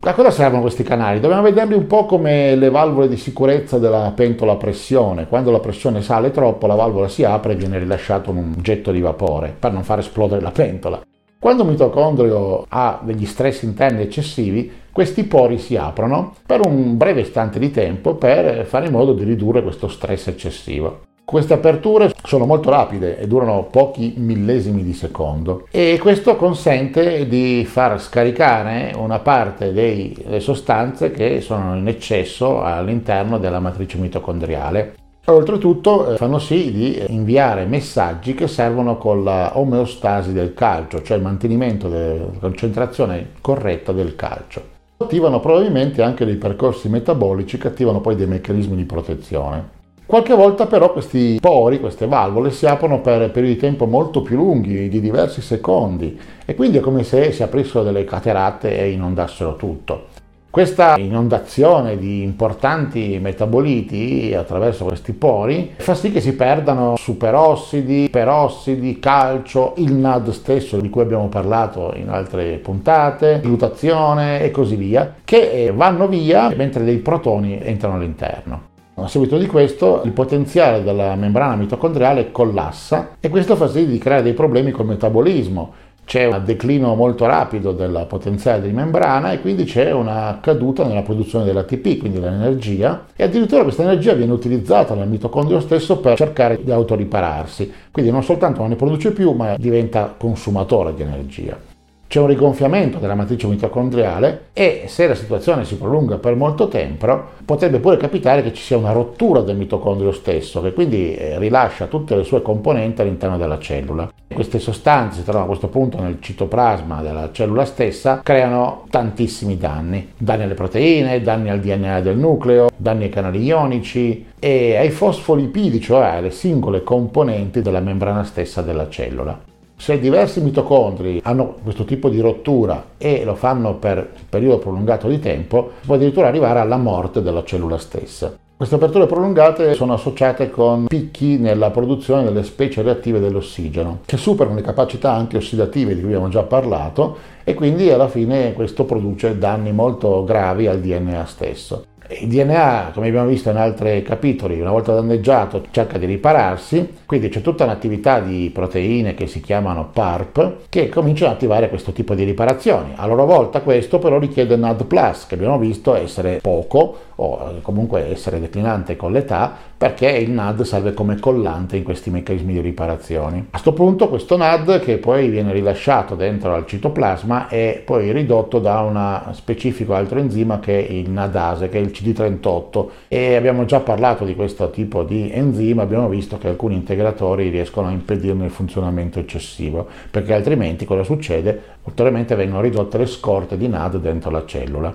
A 0.00 0.12
cosa 0.12 0.30
servono 0.30 0.60
questi 0.60 0.82
canali? 0.82 1.18
Dobbiamo 1.18 1.42
vederli 1.42 1.74
un 1.74 1.86
po' 1.86 2.04
come 2.04 2.54
le 2.56 2.68
valvole 2.68 3.08
di 3.08 3.16
sicurezza 3.16 3.78
della 3.78 4.12
pentola 4.14 4.52
a 4.52 4.56
pressione. 4.56 5.26
Quando 5.26 5.50
la 5.50 5.60
pressione 5.60 6.02
sale 6.02 6.30
troppo, 6.30 6.66
la 6.66 6.74
valvola 6.74 7.08
si 7.08 7.24
apre 7.24 7.52
e 7.52 7.56
viene 7.56 7.78
rilasciato 7.78 8.30
un 8.30 8.52
getto 8.58 8.92
di 8.92 9.00
vapore 9.00 9.54
per 9.58 9.72
non 9.72 9.82
far 9.82 10.00
esplodere 10.00 10.42
la 10.42 10.50
pentola. 10.50 11.00
Quando 11.38 11.62
un 11.62 11.70
mitocondrio 11.70 12.64
ha 12.68 13.00
degli 13.02 13.26
stress 13.26 13.62
interni 13.62 14.02
eccessivi, 14.02 14.70
questi 14.92 15.24
pori 15.24 15.58
si 15.58 15.76
aprono 15.76 16.34
per 16.46 16.66
un 16.66 16.96
breve 16.96 17.22
istante 17.22 17.58
di 17.58 17.70
tempo 17.70 18.14
per 18.14 18.64
fare 18.66 18.86
in 18.86 18.92
modo 18.92 19.12
di 19.12 19.24
ridurre 19.24 19.62
questo 19.62 19.88
stress 19.88 20.28
eccessivo. 20.28 21.00
Queste 21.24 21.54
aperture 21.54 22.12
sono 22.22 22.44
molto 22.44 22.68
rapide 22.68 23.18
e 23.18 23.26
durano 23.26 23.64
pochi 23.64 24.12
millesimi 24.18 24.84
di 24.84 24.92
secondo 24.92 25.66
e 25.70 25.98
questo 25.98 26.36
consente 26.36 27.26
di 27.26 27.64
far 27.64 27.98
scaricare 27.98 28.92
una 28.94 29.18
parte 29.20 29.72
delle 29.72 30.38
sostanze 30.40 31.10
che 31.10 31.40
sono 31.40 31.76
in 31.76 31.88
eccesso 31.88 32.62
all'interno 32.62 33.38
della 33.38 33.58
matrice 33.58 33.96
mitocondriale. 33.96 34.96
Oltretutto 35.24 36.12
eh, 36.12 36.16
fanno 36.18 36.38
sì 36.38 36.70
di 36.70 37.02
inviare 37.08 37.64
messaggi 37.64 38.34
che 38.34 38.46
servono 38.46 38.98
con 38.98 39.24
la 39.24 39.52
omeostasi 39.58 40.34
del 40.34 40.52
calcio, 40.52 41.00
cioè 41.00 41.16
il 41.16 41.22
mantenimento 41.22 41.88
della 41.88 42.26
concentrazione 42.38 43.30
corretta 43.40 43.92
del 43.92 44.14
calcio. 44.14 44.62
attivano 44.98 45.40
probabilmente 45.40 46.02
anche 46.02 46.26
dei 46.26 46.36
percorsi 46.36 46.88
metabolici 46.88 47.56
che 47.56 47.68
attivano 47.68 48.00
poi 48.00 48.14
dei 48.14 48.26
meccanismi 48.26 48.76
di 48.76 48.84
protezione. 48.84 49.73
Qualche 50.06 50.34
volta 50.34 50.66
però 50.66 50.92
questi 50.92 51.38
pori, 51.40 51.80
queste 51.80 52.06
valvole 52.06 52.50
si 52.50 52.66
aprono 52.66 53.00
per 53.00 53.30
periodi 53.30 53.54
di 53.54 53.60
tempo 53.60 53.86
molto 53.86 54.20
più 54.20 54.36
lunghi, 54.36 54.90
di 54.90 55.00
diversi 55.00 55.40
secondi, 55.40 56.18
e 56.44 56.54
quindi 56.54 56.76
è 56.76 56.80
come 56.80 57.04
se 57.04 57.32
si 57.32 57.42
aprissero 57.42 57.84
delle 57.84 58.04
cateratte 58.04 58.78
e 58.78 58.90
inondassero 58.90 59.56
tutto. 59.56 60.12
Questa 60.50 60.96
inondazione 60.98 61.96
di 61.96 62.22
importanti 62.22 63.18
metaboliti 63.20 64.32
attraverso 64.36 64.84
questi 64.84 65.12
pori 65.12 65.72
fa 65.74 65.94
sì 65.94 66.12
che 66.12 66.20
si 66.20 66.34
perdano 66.34 66.94
superossidi, 66.96 68.08
perossidi, 68.08 69.00
calcio, 69.00 69.72
il 69.78 69.94
NAD 69.94 70.30
stesso 70.30 70.78
di 70.78 70.90
cui 70.90 71.02
abbiamo 71.02 71.26
parlato 71.26 71.92
in 71.96 72.08
altre 72.08 72.58
puntate, 72.58 73.40
glutazione 73.42 74.42
e 74.42 74.52
così 74.52 74.76
via, 74.76 75.14
che 75.24 75.72
vanno 75.74 76.06
via 76.06 76.52
mentre 76.54 76.84
dei 76.84 76.98
protoni 76.98 77.58
entrano 77.60 77.96
all'interno. 77.96 78.72
A 78.96 79.08
seguito 79.08 79.36
di 79.38 79.46
questo 79.46 80.02
il 80.04 80.12
potenziale 80.12 80.84
della 80.84 81.16
membrana 81.16 81.56
mitocondriale 81.56 82.30
collassa 82.30 83.16
e 83.18 83.28
questo 83.28 83.56
fa 83.56 83.66
sì 83.66 83.88
di 83.88 83.98
creare 83.98 84.22
dei 84.22 84.34
problemi 84.34 84.70
col 84.70 84.86
metabolismo. 84.86 85.72
C'è 86.04 86.26
un 86.26 86.40
declino 86.44 86.94
molto 86.94 87.26
rapido 87.26 87.72
del 87.72 88.06
potenziale 88.08 88.62
di 88.62 88.72
membrana 88.72 89.32
e 89.32 89.40
quindi 89.40 89.64
c'è 89.64 89.90
una 89.90 90.38
caduta 90.40 90.84
nella 90.84 91.02
produzione 91.02 91.44
dell'ATP, 91.44 91.98
quindi 91.98 92.20
dell'energia, 92.20 93.06
e 93.16 93.24
addirittura 93.24 93.64
questa 93.64 93.82
energia 93.82 94.12
viene 94.12 94.32
utilizzata 94.32 94.94
dal 94.94 95.08
mitocondrio 95.08 95.58
stesso 95.58 95.98
per 95.98 96.16
cercare 96.16 96.62
di 96.62 96.70
autoripararsi. 96.70 97.72
Quindi 97.90 98.12
non 98.12 98.22
soltanto 98.22 98.60
non 98.60 98.68
ne 98.68 98.76
produce 98.76 99.10
più, 99.10 99.32
ma 99.32 99.56
diventa 99.58 100.14
consumatore 100.16 100.94
di 100.94 101.02
energia 101.02 101.73
c'è 102.14 102.20
un 102.20 102.28
rigonfiamento 102.28 102.98
della 102.98 103.16
matrice 103.16 103.48
mitocondriale 103.48 104.44
e 104.52 104.84
se 104.86 105.08
la 105.08 105.16
situazione 105.16 105.64
si 105.64 105.76
prolunga 105.76 106.16
per 106.18 106.36
molto 106.36 106.68
tempo 106.68 107.24
potrebbe 107.44 107.80
pure 107.80 107.96
capitare 107.96 108.40
che 108.40 108.52
ci 108.52 108.62
sia 108.62 108.76
una 108.76 108.92
rottura 108.92 109.40
del 109.40 109.56
mitocondrio 109.56 110.12
stesso 110.12 110.62
che 110.62 110.72
quindi 110.72 111.16
eh, 111.16 111.40
rilascia 111.40 111.88
tutte 111.88 112.14
le 112.14 112.22
sue 112.22 112.40
componenti 112.40 113.00
all'interno 113.00 113.36
della 113.36 113.58
cellula. 113.58 114.12
Queste 114.32 114.60
sostanze 114.60 115.18
si 115.18 115.22
trovano 115.24 115.46
a 115.46 115.48
questo 115.48 115.66
punto 115.66 116.00
nel 116.00 116.18
citoplasma 116.20 117.02
della 117.02 117.30
cellula 117.32 117.64
stessa, 117.64 118.20
creano 118.22 118.84
tantissimi 118.90 119.58
danni, 119.58 120.12
danni 120.16 120.44
alle 120.44 120.54
proteine, 120.54 121.20
danni 121.20 121.50
al 121.50 121.58
DNA 121.58 122.00
del 122.00 122.16
nucleo, 122.16 122.68
danni 122.76 123.02
ai 123.02 123.10
canali 123.10 123.42
ionici 123.42 124.24
e 124.38 124.76
ai 124.76 124.90
fosfolipidi, 124.90 125.80
cioè 125.80 126.14
alle 126.14 126.30
singole 126.30 126.84
componenti 126.84 127.60
della 127.60 127.80
membrana 127.80 128.22
stessa 128.22 128.62
della 128.62 128.88
cellula. 128.88 129.52
Se 129.76 129.98
diversi 129.98 130.40
mitocondri 130.40 131.20
hanno 131.24 131.56
questo 131.62 131.84
tipo 131.84 132.08
di 132.08 132.20
rottura 132.20 132.92
e 132.96 133.24
lo 133.24 133.34
fanno 133.34 133.74
per 133.74 133.98
un 133.98 134.22
periodo 134.28 134.58
prolungato 134.58 135.08
di 135.08 135.18
tempo, 135.18 135.72
si 135.80 135.86
può 135.86 135.96
addirittura 135.96 136.28
arrivare 136.28 136.60
alla 136.60 136.76
morte 136.76 137.22
della 137.22 137.44
cellula 137.44 137.76
stessa. 137.76 138.34
Queste 138.56 138.76
aperture 138.76 139.06
prolungate 139.06 139.74
sono 139.74 139.94
associate 139.94 140.48
con 140.48 140.86
picchi 140.86 141.38
nella 141.38 141.70
produzione 141.70 142.22
delle 142.22 142.44
specie 142.44 142.82
reattive 142.82 143.18
dell'ossigeno, 143.18 143.98
che 144.06 144.16
superano 144.16 144.54
le 144.54 144.62
capacità 144.62 145.12
antiossidative 145.12 145.94
di 145.94 146.00
cui 146.00 146.10
abbiamo 146.10 146.28
già 146.28 146.44
parlato 146.44 147.16
e 147.42 147.52
quindi 147.54 147.90
alla 147.90 148.08
fine 148.08 148.52
questo 148.52 148.84
produce 148.84 149.38
danni 149.38 149.72
molto 149.72 150.22
gravi 150.22 150.68
al 150.68 150.78
DNA 150.78 151.26
stesso. 151.26 151.84
Il 152.06 152.28
DNA, 152.28 152.90
come 152.92 153.08
abbiamo 153.08 153.28
visto 153.28 153.48
in 153.48 153.56
altri 153.56 154.02
capitoli, 154.02 154.60
una 154.60 154.70
volta 154.70 154.92
danneggiato 154.92 155.64
cerca 155.70 155.96
di 155.96 156.04
ripararsi, 156.04 156.98
quindi 157.06 157.30
c'è 157.30 157.40
tutta 157.40 157.64
un'attività 157.64 158.20
di 158.20 158.50
proteine 158.52 159.14
che 159.14 159.26
si 159.26 159.40
chiamano 159.40 159.88
PARP 159.90 160.68
che 160.68 160.90
cominciano 160.90 161.30
ad 161.30 161.36
attivare 161.36 161.70
questo 161.70 161.92
tipo 161.92 162.14
di 162.14 162.24
riparazioni. 162.24 162.92
A 162.94 163.06
loro 163.06 163.24
volta 163.24 163.62
questo 163.62 163.98
però 163.98 164.18
richiede 164.18 164.54
NAD+, 164.54 164.86
che 165.26 165.34
abbiamo 165.34 165.58
visto 165.58 165.94
essere 165.94 166.40
poco 166.42 166.96
o 167.14 167.60
comunque 167.62 168.10
essere 168.10 168.38
declinante 168.38 168.96
con 168.96 169.10
l'età 169.10 169.56
perché 169.76 170.08
il 170.08 170.30
NAD 170.30 170.62
serve 170.62 170.94
come 170.94 171.18
collante 171.18 171.76
in 171.76 171.82
questi 171.82 172.10
meccanismi 172.10 172.52
di 172.54 172.60
riparazione. 172.60 173.38
A 173.38 173.50
questo 173.50 173.72
punto 173.72 174.08
questo 174.08 174.36
NAD 174.36 174.80
che 174.80 174.98
poi 174.98 175.28
viene 175.28 175.52
rilasciato 175.52 176.14
dentro 176.14 176.54
al 176.54 176.66
citoplasma 176.66 177.48
è 177.48 177.82
poi 177.84 178.12
ridotto 178.12 178.58
da 178.58 178.80
un 178.80 179.32
specifico 179.34 179.94
altro 179.94 180.18
enzima 180.18 180.60
che 180.60 180.86
è 180.86 180.90
il 180.90 181.10
NADase, 181.10 181.68
che 181.68 181.78
è 181.78 181.80
il 181.80 181.92
CD38 181.94 182.86
e 183.08 183.34
abbiamo 183.34 183.64
già 183.64 183.80
parlato 183.80 184.24
di 184.24 184.34
questo 184.34 184.70
tipo 184.70 185.02
di 185.02 185.30
enzima, 185.32 185.82
abbiamo 185.82 186.08
visto 186.08 186.38
che 186.38 186.48
alcuni 186.48 186.74
integratori 186.74 187.48
riescono 187.48 187.88
a 187.88 187.92
impedirne 187.92 188.44
il 188.44 188.50
funzionamento 188.50 189.18
eccessivo 189.18 189.86
perché 190.10 190.34
altrimenti 190.34 190.84
cosa 190.84 191.02
succede? 191.02 191.60
Ulteriormente 191.84 192.34
vengono 192.34 192.62
ridotte 192.62 192.98
le 192.98 193.06
scorte 193.06 193.56
di 193.56 193.68
NAD 193.68 193.98
dentro 193.98 194.30
la 194.30 194.44
cellula. 194.46 194.94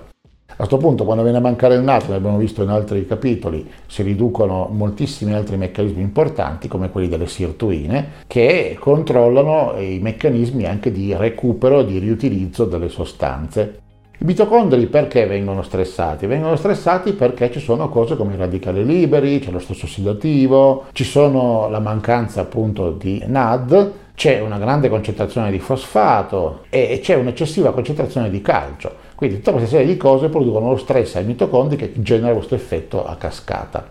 A 0.60 0.66
questo 0.66 0.86
punto, 0.86 1.04
quando 1.04 1.22
viene 1.22 1.38
a 1.38 1.40
mancare 1.40 1.74
il 1.76 1.80
nato, 1.80 2.12
l'abbiamo 2.12 2.36
visto 2.36 2.62
in 2.62 2.68
altri 2.68 3.06
capitoli, 3.06 3.66
si 3.86 4.02
riducono 4.02 4.68
moltissimi 4.70 5.32
altri 5.32 5.56
meccanismi 5.56 6.02
importanti, 6.02 6.68
come 6.68 6.90
quelli 6.90 7.08
delle 7.08 7.28
sirtuine, 7.28 8.08
che 8.26 8.76
controllano 8.78 9.72
i 9.78 10.00
meccanismi 10.02 10.66
anche 10.66 10.92
di 10.92 11.16
recupero 11.16 11.80
e 11.80 11.86
di 11.86 11.98
riutilizzo 11.98 12.66
delle 12.66 12.90
sostanze. 12.90 13.80
I 14.18 14.24
mitocondri 14.26 14.84
perché 14.88 15.24
vengono 15.24 15.62
stressati? 15.62 16.26
Vengono 16.26 16.56
stressati 16.56 17.14
perché 17.14 17.50
ci 17.50 17.58
sono 17.58 17.88
cose 17.88 18.14
come 18.14 18.34
i 18.34 18.36
radicali 18.36 18.84
liberi, 18.84 19.38
c'è 19.38 19.50
lo 19.50 19.60
stesso 19.60 19.86
ossidativo, 19.86 20.84
ci 20.92 21.04
sono 21.04 21.70
la 21.70 21.80
mancanza 21.80 22.42
appunto 22.42 22.90
di 22.90 23.24
NAD, 23.26 23.92
c'è 24.14 24.38
una 24.40 24.58
grande 24.58 24.90
concentrazione 24.90 25.50
di 25.50 25.58
fosfato 25.58 26.64
e 26.68 27.00
c'è 27.02 27.14
un'eccessiva 27.14 27.72
concentrazione 27.72 28.28
di 28.28 28.42
calcio. 28.42 28.99
Quindi 29.20 29.36
tutta 29.36 29.50
questa 29.50 29.68
serie 29.68 29.86
di 29.86 29.98
cose 29.98 30.30
producono 30.30 30.70
lo 30.70 30.78
stress 30.78 31.16
ai 31.16 31.26
mitocondri 31.26 31.76
che 31.76 31.92
genera 31.96 32.32
questo 32.32 32.54
effetto 32.54 33.04
a 33.04 33.16
cascata. 33.16 33.86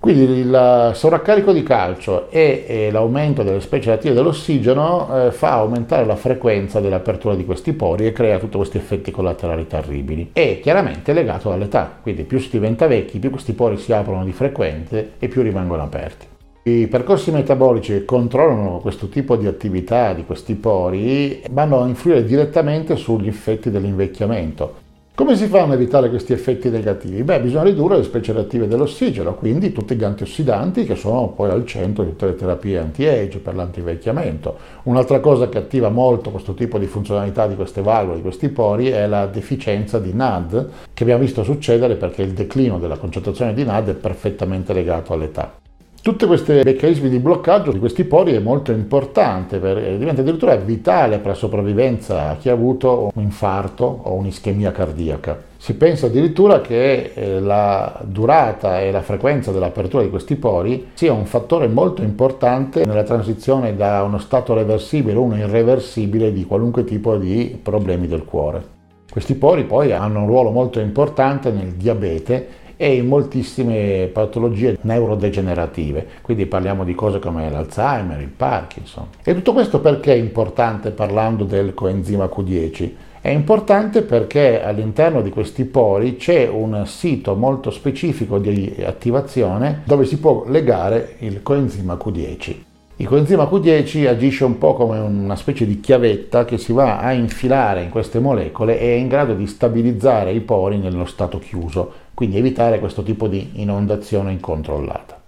Quindi 0.00 0.40
il 0.40 0.90
sovraccarico 0.92 1.52
di 1.52 1.62
calcio 1.62 2.28
e, 2.30 2.88
l'aumento 2.90 3.44
delle 3.44 3.60
specie 3.60 3.92
attive 3.92 4.14
dell'ossigeno 4.14 5.26
eh, 5.26 5.30
fa 5.30 5.52
aumentare 5.52 6.04
la 6.04 6.16
frequenza 6.16 6.80
dell'apertura 6.80 7.36
di 7.36 7.44
questi 7.44 7.74
pori 7.74 8.06
e 8.06 8.12
crea 8.12 8.40
tutti 8.40 8.56
questi 8.56 8.78
effetti 8.78 9.12
collaterali 9.12 9.68
terribili. 9.68 10.30
E 10.32 10.58
chiaramente 10.60 11.12
è 11.12 11.14
legato 11.14 11.52
all'età, 11.52 11.98
quindi 12.02 12.24
più 12.24 12.40
si 12.40 12.50
diventa 12.50 12.88
vecchi, 12.88 13.20
più 13.20 13.30
questi 13.30 13.52
pori 13.52 13.76
si 13.76 13.92
aprono 13.92 14.24
di 14.24 14.32
frequente 14.32 15.12
e 15.20 15.28
più 15.28 15.42
rimangono 15.42 15.84
aperti. 15.84 16.26
I 16.68 16.88
percorsi 16.88 17.30
metabolici 17.30 17.92
che 17.92 18.04
controllano 18.04 18.80
questo 18.80 19.06
tipo 19.06 19.36
di 19.36 19.46
attività 19.46 20.12
di 20.14 20.24
questi 20.24 20.56
pori 20.56 21.40
vanno 21.52 21.80
a 21.80 21.86
influire 21.86 22.24
direttamente 22.24 22.96
sugli 22.96 23.28
effetti 23.28 23.70
dell'invecchiamento. 23.70 24.74
Come 25.14 25.36
si 25.36 25.46
fanno 25.46 25.74
ad 25.74 25.80
evitare 25.80 26.10
questi 26.10 26.32
effetti 26.32 26.68
negativi? 26.68 27.22
Beh, 27.22 27.40
bisogna 27.40 27.62
ridurre 27.62 27.98
le 27.98 28.02
specie 28.02 28.32
reattive 28.32 28.66
dell'ossigeno, 28.66 29.36
quindi 29.36 29.70
tutti 29.70 29.94
gli 29.94 30.02
antiossidanti 30.02 30.84
che 30.84 30.96
sono 30.96 31.28
poi 31.28 31.50
al 31.50 31.64
centro 31.66 32.02
di 32.02 32.10
tutte 32.10 32.26
le 32.26 32.34
terapie 32.34 32.78
anti-age 32.78 33.38
per 33.38 33.54
l'antivecchiamento. 33.54 34.56
Un'altra 34.82 35.20
cosa 35.20 35.48
che 35.48 35.58
attiva 35.58 35.88
molto 35.88 36.32
questo 36.32 36.54
tipo 36.54 36.78
di 36.78 36.86
funzionalità 36.86 37.46
di 37.46 37.54
queste 37.54 37.80
valvole, 37.80 38.16
di 38.16 38.22
questi 38.22 38.48
pori, 38.48 38.88
è 38.88 39.06
la 39.06 39.26
deficienza 39.26 40.00
di 40.00 40.12
NAD, 40.12 40.68
che 40.92 41.04
abbiamo 41.04 41.22
visto 41.22 41.44
succedere 41.44 41.94
perché 41.94 42.22
il 42.22 42.32
declino 42.32 42.80
della 42.80 42.98
concentrazione 42.98 43.54
di 43.54 43.62
NAD 43.62 43.90
è 43.90 43.94
perfettamente 43.94 44.72
legato 44.72 45.12
all'età. 45.12 45.58
Tutti 46.06 46.24
questi 46.24 46.52
meccanismi 46.52 47.08
di 47.08 47.18
bloccaggio 47.18 47.72
di 47.72 47.80
questi 47.80 48.04
pori 48.04 48.32
è 48.32 48.38
molto 48.38 48.70
importante, 48.70 49.58
per, 49.58 49.96
diventa 49.98 50.20
addirittura 50.20 50.54
vitale 50.54 51.18
per 51.18 51.26
la 51.26 51.34
sopravvivenza 51.34 52.28
a 52.28 52.36
chi 52.36 52.48
ha 52.48 52.52
avuto 52.52 53.10
un 53.12 53.22
infarto 53.24 54.02
o 54.04 54.12
un'ischemia 54.12 54.70
cardiaca. 54.70 55.36
Si 55.56 55.74
pensa 55.74 56.06
addirittura 56.06 56.60
che 56.60 57.10
eh, 57.12 57.40
la 57.40 58.00
durata 58.04 58.80
e 58.80 58.92
la 58.92 59.02
frequenza 59.02 59.50
dell'apertura 59.50 60.04
di 60.04 60.08
questi 60.08 60.36
pori 60.36 60.90
sia 60.94 61.12
un 61.12 61.26
fattore 61.26 61.66
molto 61.66 62.02
importante 62.02 62.84
nella 62.84 63.02
transizione 63.02 63.74
da 63.74 64.04
uno 64.04 64.18
stato 64.18 64.54
reversibile 64.54 65.16
a 65.16 65.18
uno 65.18 65.36
irreversibile 65.36 66.32
di 66.32 66.44
qualunque 66.44 66.84
tipo 66.84 67.16
di 67.16 67.58
problemi 67.60 68.06
del 68.06 68.24
cuore. 68.24 68.74
Questi 69.10 69.34
pori 69.34 69.64
poi 69.64 69.92
hanno 69.92 70.20
un 70.20 70.26
ruolo 70.28 70.50
molto 70.50 70.78
importante 70.78 71.50
nel 71.50 71.72
diabete 71.72 72.64
e 72.76 72.94
in 72.94 73.06
moltissime 73.06 74.08
patologie 74.12 74.78
neurodegenerative, 74.80 76.06
quindi 76.22 76.46
parliamo 76.46 76.84
di 76.84 76.94
cose 76.94 77.18
come 77.18 77.50
l'Alzheimer, 77.50 78.20
il 78.20 78.28
Parkinson. 78.28 79.06
E 79.22 79.34
tutto 79.34 79.52
questo 79.52 79.80
perché 79.80 80.12
è 80.12 80.16
importante 80.16 80.90
parlando 80.90 81.44
del 81.44 81.74
coenzima 81.74 82.26
Q10? 82.26 82.90
È 83.20 83.30
importante 83.30 84.02
perché 84.02 84.62
all'interno 84.62 85.20
di 85.20 85.30
questi 85.30 85.64
pori 85.64 86.16
c'è 86.16 86.46
un 86.48 86.84
sito 86.86 87.34
molto 87.34 87.70
specifico 87.70 88.38
di 88.38 88.76
attivazione 88.84 89.82
dove 89.84 90.04
si 90.04 90.18
può 90.18 90.44
legare 90.46 91.16
il 91.20 91.42
coenzima 91.42 91.94
Q10. 91.94 92.54
Il 92.98 93.06
coenzima 93.06 93.44
Q10 93.44 94.06
agisce 94.06 94.44
un 94.44 94.56
po' 94.56 94.74
come 94.74 94.98
una 94.98 95.36
specie 95.36 95.66
di 95.66 95.80
chiavetta 95.80 96.46
che 96.46 96.56
si 96.56 96.72
va 96.72 97.00
a 97.00 97.12
infilare 97.12 97.82
in 97.82 97.90
queste 97.90 98.20
molecole 98.20 98.80
e 98.80 98.94
è 98.94 98.96
in 98.96 99.08
grado 99.08 99.34
di 99.34 99.46
stabilizzare 99.46 100.32
i 100.32 100.40
pori 100.40 100.78
nello 100.78 101.04
stato 101.04 101.38
chiuso, 101.38 101.92
quindi 102.16 102.38
evitare 102.38 102.80
questo 102.80 103.02
tipo 103.02 103.28
di 103.28 103.50
inondazione 103.56 104.32
incontrollata. 104.32 105.20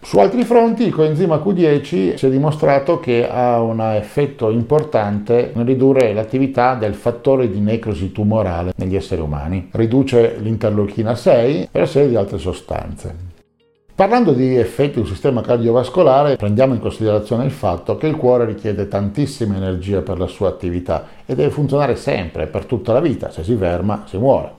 Su 0.00 0.20
altri 0.20 0.44
fronti 0.44 0.84
il 0.84 0.94
coenzima 0.94 1.38
Q10 1.38 2.14
si 2.14 2.26
è 2.26 2.30
dimostrato 2.30 3.00
che 3.00 3.28
ha 3.28 3.60
un 3.60 3.80
effetto 3.80 4.48
importante 4.48 5.50
nel 5.52 5.66
ridurre 5.66 6.12
l'attività 6.12 6.76
del 6.76 6.94
fattore 6.94 7.50
di 7.50 7.58
necrosi 7.58 8.12
tumorale 8.12 8.72
negli 8.76 8.94
esseri 8.94 9.20
umani. 9.20 9.68
Riduce 9.72 10.36
l'interleuchina 10.38 11.16
6 11.16 11.70
e 11.72 11.78
una 11.78 11.86
serie 11.86 12.08
di 12.08 12.14
altre 12.14 12.38
sostanze. 12.38 13.16
Parlando 13.92 14.30
di 14.30 14.54
effetti 14.54 15.00
sul 15.00 15.08
sistema 15.08 15.40
cardiovascolare, 15.40 16.36
prendiamo 16.36 16.72
in 16.72 16.80
considerazione 16.80 17.44
il 17.44 17.50
fatto 17.50 17.96
che 17.96 18.06
il 18.06 18.14
cuore 18.14 18.44
richiede 18.44 18.86
tantissima 18.86 19.56
energia 19.56 20.02
per 20.02 20.18
la 20.20 20.28
sua 20.28 20.46
attività 20.46 21.04
e 21.26 21.34
deve 21.34 21.50
funzionare 21.50 21.96
sempre, 21.96 22.46
per 22.46 22.64
tutta 22.64 22.92
la 22.92 23.00
vita, 23.00 23.28
se 23.30 23.42
si 23.42 23.56
ferma 23.56 24.04
si 24.06 24.16
muore. 24.16 24.57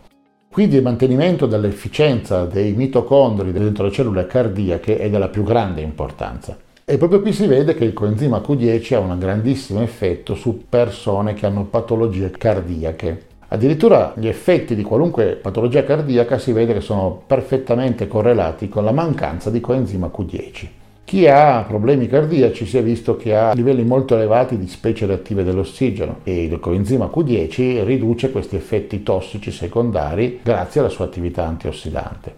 Quindi 0.52 0.78
il 0.78 0.82
mantenimento 0.82 1.46
dell'efficienza 1.46 2.46
dei 2.46 2.74
mitocondri 2.74 3.52
dentro 3.52 3.86
le 3.86 3.92
cellule 3.92 4.26
cardiache 4.26 4.98
è 4.98 5.08
della 5.08 5.28
più 5.28 5.44
grande 5.44 5.82
importanza. 5.82 6.58
E 6.84 6.98
proprio 6.98 7.22
qui 7.22 7.34
si 7.34 7.46
vede 7.46 7.76
che 7.76 7.86
il 7.86 7.94
coenzima 7.94 8.40
Q10 8.40 8.96
ha 8.96 9.00
un 9.00 9.20
grandissimo 9.20 9.84
effetto 9.84 10.34
su 10.34 10.64
persone 10.68 11.36
che 11.36 11.46
hanno 11.46 11.66
patologie 11.66 12.32
cardiache. 12.32 13.28
Addirittura 13.50 14.14
gli 14.16 14.28
effetti 14.28 14.74
di 14.74 14.82
qualunque 14.82 15.36
patologia 15.36 15.84
cardiaca 15.84 16.40
si 16.40 16.52
vede 16.52 16.74
che 16.74 16.82
sono 16.82 17.22
perfettamente 17.28 18.08
correlati 18.08 18.70
con 18.70 18.84
la 18.84 18.92
mancanza 18.92 19.52
di 19.52 19.60
coenzima 19.60 20.08
Q10. 20.08 20.79
Chi 21.10 21.26
ha 21.28 21.66
problemi 21.68 22.06
cardiaci 22.06 22.68
si 22.68 22.78
è 22.78 22.84
visto 22.84 23.18
che 23.18 23.36
ha 23.36 23.54
livelli 23.54 23.84
molto 23.84 24.14
elevati 24.14 24.60
di 24.60 24.68
specie 24.68 25.08
reattive 25.08 25.44
dell'ossigeno 25.44 26.20
e 26.24 26.44
il 26.44 26.60
coenzima 26.60 27.10
Q10 27.12 27.84
riduce 27.84 28.30
questi 28.30 28.56
effetti 28.58 29.02
tossici 29.02 29.50
secondari 29.50 30.40
grazie 30.44 30.82
alla 30.82 30.90
sua 30.90 31.06
attività 31.06 31.48
antiossidante. 31.48 32.36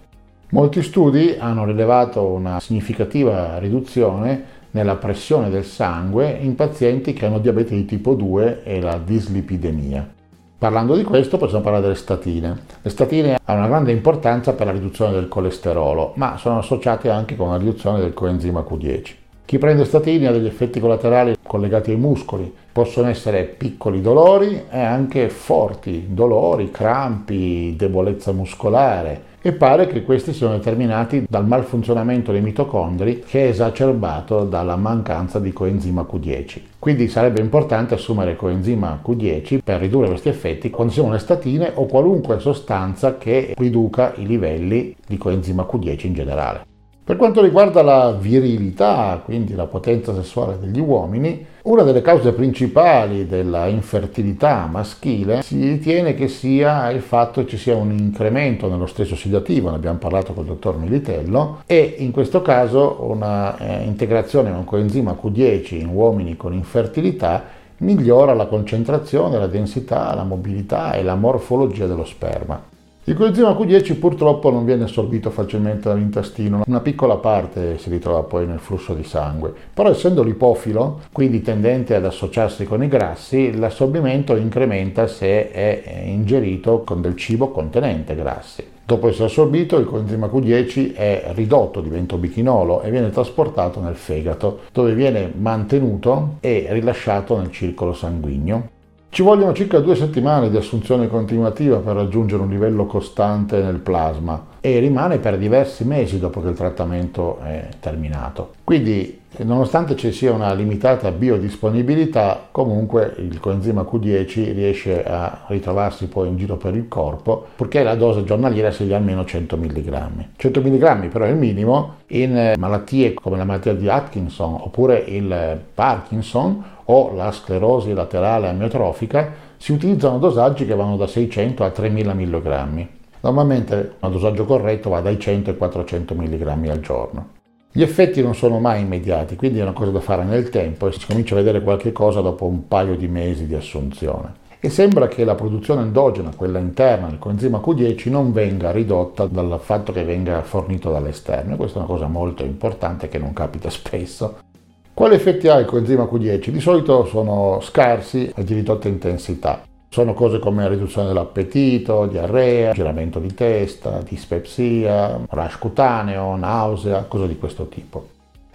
Molti 0.51 0.81
studi 0.83 1.35
hanno 1.37 1.65
rilevato 1.65 2.23
una 2.23 2.61
significativa 2.61 3.57
riduzione 3.59 4.41
nella 4.71 4.95
pressione 4.95 5.49
del 5.49 5.65
sangue 5.65 6.31
in 6.39 6.55
pazienti 6.55 7.11
che 7.11 7.25
hanno 7.25 7.39
diabete 7.39 7.75
di 7.75 7.83
tipo 7.83 8.13
2 8.13 8.63
e 8.63 8.79
la 8.79 8.97
dislipidemia. 8.97 10.19
Parlando 10.61 10.95
di 10.95 11.01
questo 11.01 11.39
possiamo 11.39 11.63
parlare 11.63 11.85
delle 11.85 11.95
statine. 11.95 12.55
Le 12.83 12.89
statine 12.91 13.39
hanno 13.45 13.57
una 13.61 13.67
grande 13.67 13.91
importanza 13.91 14.53
per 14.53 14.67
la 14.67 14.71
riduzione 14.71 15.11
del 15.11 15.27
colesterolo, 15.27 16.11
ma 16.17 16.37
sono 16.37 16.59
associate 16.59 17.09
anche 17.09 17.35
con 17.35 17.49
la 17.49 17.57
riduzione 17.57 17.99
del 17.99 18.13
coenzima 18.13 18.59
Q10. 18.59 19.11
Chi 19.43 19.57
prende 19.57 19.85
statine 19.85 20.27
ha 20.27 20.31
degli 20.31 20.45
effetti 20.45 20.79
collaterali 20.79 21.35
collegati 21.41 21.89
ai 21.89 21.97
muscoli, 21.97 22.53
possono 22.71 23.09
essere 23.09 23.45
piccoli 23.45 24.01
dolori 24.01 24.65
e 24.69 24.79
anche 24.79 25.29
forti 25.29 26.09
dolori, 26.13 26.69
crampi, 26.69 27.75
debolezza 27.75 28.31
muscolare, 28.31 29.29
e 29.41 29.53
pare 29.53 29.87
che 29.87 30.03
questi 30.03 30.33
siano 30.33 30.53
determinati 30.53 31.25
dal 31.27 31.47
malfunzionamento 31.47 32.31
dei 32.31 32.41
mitocondri 32.41 33.23
che 33.25 33.45
è 33.45 33.49
esacerbato 33.49 34.43
dalla 34.43 34.75
mancanza 34.75 35.39
di 35.39 35.51
coenzima 35.51 36.05
Q10. 36.09 36.61
Quindi 36.77 37.07
sarebbe 37.07 37.41
importante 37.41 37.95
assumere 37.95 38.35
coenzima 38.35 39.01
Q10 39.03 39.59
per 39.63 39.79
ridurre 39.79 40.09
questi 40.09 40.29
effetti 40.29 40.69
quando 40.69 40.93
si 40.93 40.99
sono 40.99 41.11
le 41.11 41.19
statine 41.19 41.71
o 41.73 41.85
qualunque 41.85 42.39
sostanza 42.39 43.17
che 43.17 43.53
riduca 43.57 44.13
i 44.17 44.25
livelli 44.25 44.95
di 45.05 45.17
coenzima 45.17 45.67
Q10 45.69 46.05
in 46.05 46.13
generale. 46.13 46.70
Per 47.03 47.15
quanto 47.15 47.41
riguarda 47.41 47.81
la 47.81 48.11
virilità, 48.11 49.19
quindi 49.25 49.55
la 49.55 49.65
potenza 49.65 50.13
sessuale 50.13 50.59
degli 50.59 50.79
uomini, 50.79 51.43
una 51.63 51.81
delle 51.81 52.01
cause 52.01 52.31
principali 52.31 53.25
della 53.25 53.65
infertilità 53.65 54.67
maschile 54.69 55.41
si 55.41 55.59
ritiene 55.59 56.13
che 56.13 56.27
sia 56.27 56.91
il 56.91 57.01
fatto 57.01 57.41
che 57.41 57.49
ci 57.49 57.57
sia 57.57 57.75
un 57.75 57.91
incremento 57.91 58.69
nello 58.69 58.85
stesso 58.85 59.15
ossidativo, 59.15 59.71
ne 59.71 59.77
abbiamo 59.77 59.97
parlato 59.97 60.33
con 60.33 60.43
il 60.43 60.49
dottor 60.51 60.77
Militello, 60.77 61.63
e 61.65 61.95
in 61.97 62.11
questo 62.11 62.43
caso 62.43 62.97
una 63.01 63.57
eh, 63.57 63.83
integrazione 63.83 64.51
con 64.51 64.63
coenzima 64.63 65.17
Q10 65.19 65.79
in 65.79 65.87
uomini 65.87 66.37
con 66.37 66.53
infertilità 66.53 67.43
migliora 67.77 68.35
la 68.35 68.45
concentrazione, 68.45 69.39
la 69.39 69.47
densità, 69.47 70.13
la 70.13 70.23
mobilità 70.23 70.93
e 70.93 71.01
la 71.01 71.15
morfologia 71.15 71.87
dello 71.87 72.05
sperma. 72.05 72.70
Il 73.05 73.15
coenzima 73.15 73.49
Q10 73.49 73.97
purtroppo 73.97 74.51
non 74.51 74.63
viene 74.63 74.83
assorbito 74.83 75.31
facilmente 75.31 75.89
dall'intestino, 75.89 76.61
una 76.67 76.81
piccola 76.81 77.15
parte 77.15 77.79
si 77.79 77.89
ritrova 77.89 78.21
poi 78.21 78.45
nel 78.45 78.59
flusso 78.59 78.93
di 78.93 79.03
sangue, 79.03 79.51
però 79.73 79.89
essendo 79.89 80.21
lipofilo, 80.21 80.99
quindi 81.11 81.41
tendente 81.41 81.95
ad 81.95 82.05
associarsi 82.05 82.65
con 82.65 82.83
i 82.83 82.87
grassi, 82.87 83.57
l'assorbimento 83.57 84.35
incrementa 84.35 85.07
se 85.07 85.51
è 85.51 86.03
ingerito 86.05 86.83
con 86.83 87.01
del 87.01 87.15
cibo 87.15 87.49
contenente 87.49 88.13
grassi. 88.13 88.63
Dopo 88.85 89.07
essere 89.07 89.25
assorbito, 89.25 89.79
il 89.79 89.87
coenzima 89.87 90.27
Q10 90.27 90.93
è 90.93 91.31
ridotto, 91.33 91.81
diventa 91.81 92.17
bichinolo 92.17 92.83
e 92.83 92.91
viene 92.91 93.09
trasportato 93.09 93.81
nel 93.81 93.95
fegato, 93.95 94.59
dove 94.71 94.93
viene 94.93 95.31
mantenuto 95.35 96.35
e 96.39 96.67
rilasciato 96.69 97.35
nel 97.35 97.51
circolo 97.51 97.93
sanguigno. 97.93 98.79
Ci 99.13 99.23
vogliono 99.23 99.51
circa 99.51 99.79
due 99.79 99.95
settimane 99.95 100.49
di 100.49 100.55
assunzione 100.55 101.09
continuativa 101.09 101.79
per 101.79 101.95
raggiungere 101.95 102.43
un 102.43 102.49
livello 102.49 102.85
costante 102.85 103.61
nel 103.61 103.79
plasma 103.79 104.41
e 104.61 104.79
rimane 104.79 105.17
per 105.17 105.37
diversi 105.37 105.83
mesi 105.83 106.17
dopo 106.17 106.41
che 106.41 106.47
il 106.47 106.55
trattamento 106.55 107.39
è 107.39 107.67
terminato. 107.81 108.53
Quindi, 108.63 109.19
nonostante 109.39 109.97
ci 109.97 110.13
sia 110.13 110.31
una 110.31 110.53
limitata 110.53 111.11
biodisponibilità, 111.11 112.47
comunque 112.51 113.13
il 113.17 113.37
coenzima 113.41 113.81
Q10 113.81 114.53
riesce 114.53 115.03
a 115.03 115.43
ritrovarsi 115.47 116.07
poi 116.07 116.29
in 116.29 116.37
giro 116.37 116.55
per 116.55 116.73
il 116.73 116.87
corpo, 116.87 117.47
purché 117.57 117.83
la 117.83 117.95
dose 117.95 118.23
giornaliera 118.23 118.71
sia 118.71 118.85
di 118.85 118.93
almeno 118.93 119.25
100 119.25 119.57
mg. 119.57 120.25
100 120.37 120.61
mg 120.61 121.07
però 121.09 121.25
è 121.25 121.29
il 121.29 121.35
minimo 121.35 121.95
in 122.07 122.53
malattie 122.57 123.13
come 123.13 123.35
la 123.35 123.43
malattia 123.43 123.73
di 123.73 123.89
Atkinson 123.89 124.53
oppure 124.53 124.99
il 124.99 125.59
Parkinson 125.73 126.63
o 126.91 127.13
la 127.15 127.31
sclerosi 127.31 127.93
laterale 127.93 128.49
amiotrofica, 128.49 129.31
si 129.55 129.71
utilizzano 129.71 130.19
dosaggi 130.19 130.65
che 130.65 130.75
vanno 130.75 130.97
da 130.97 131.07
600 131.07 131.63
a 131.63 131.69
3000 131.69 132.13
mg. 132.13 132.87
Normalmente 133.21 133.93
un 133.99 134.11
dosaggio 134.11 134.45
corretto 134.45 134.89
va 134.89 134.99
dai 134.99 135.17
100 135.17 135.51
ai 135.51 135.57
400 135.57 136.13
mg 136.13 136.67
al 136.67 136.79
giorno. 136.81 137.27
Gli 137.71 137.81
effetti 137.81 138.21
non 138.21 138.35
sono 138.35 138.59
mai 138.59 138.81
immediati, 138.81 139.37
quindi 139.37 139.59
è 139.59 139.61
una 139.61 139.71
cosa 139.71 139.91
da 139.91 140.01
fare 140.01 140.25
nel 140.25 140.49
tempo 140.49 140.87
e 140.87 140.91
si 140.91 141.05
comincia 141.07 141.35
a 141.35 141.37
vedere 141.37 141.61
qualche 141.61 141.93
cosa 141.93 142.19
dopo 142.19 142.45
un 142.45 142.67
paio 142.67 142.97
di 142.97 143.07
mesi 143.07 143.47
di 143.47 143.55
assunzione. 143.55 144.39
E 144.59 144.69
sembra 144.69 145.07
che 145.07 145.23
la 145.23 145.35
produzione 145.35 145.81
endogena, 145.83 146.35
quella 146.35 146.59
interna 146.59 147.07
del 147.07 147.19
coenzima 147.19 147.59
Q10, 147.59 148.09
non 148.09 148.33
venga 148.33 148.71
ridotta 148.71 149.25
dal 149.27 149.57
fatto 149.61 149.93
che 149.93 150.03
venga 150.03 150.41
fornito 150.41 150.91
dall'esterno. 150.91 151.55
questa 151.55 151.79
è 151.79 151.83
una 151.83 151.91
cosa 151.91 152.07
molto 152.07 152.43
importante 152.43 153.07
che 153.07 153.17
non 153.17 153.31
capita 153.31 153.69
spesso. 153.69 154.49
Quali 154.93 155.15
effetti 155.15 155.47
ha 155.47 155.57
il 155.57 155.65
coenzima 155.65 156.03
Q10? 156.03 156.49
Di 156.49 156.59
solito 156.59 157.05
sono 157.05 157.59
scarsi 157.61 158.31
e 158.35 158.43
di 158.43 158.53
ridotta 158.53 158.87
intensità. 158.87 159.63
Sono 159.89 160.13
cose 160.13 160.39
come 160.39 160.67
riduzione 160.67 161.07
dell'appetito, 161.07 162.05
diarrea, 162.05 162.73
giramento 162.73 163.19
di 163.19 163.33
testa, 163.33 164.01
dispepsia, 164.07 165.19
rash 165.29 165.57
cutaneo, 165.57 166.35
nausea, 166.35 167.05
cose 167.07 167.27
di 167.27 167.37
questo 167.37 167.67
tipo. 167.67 168.07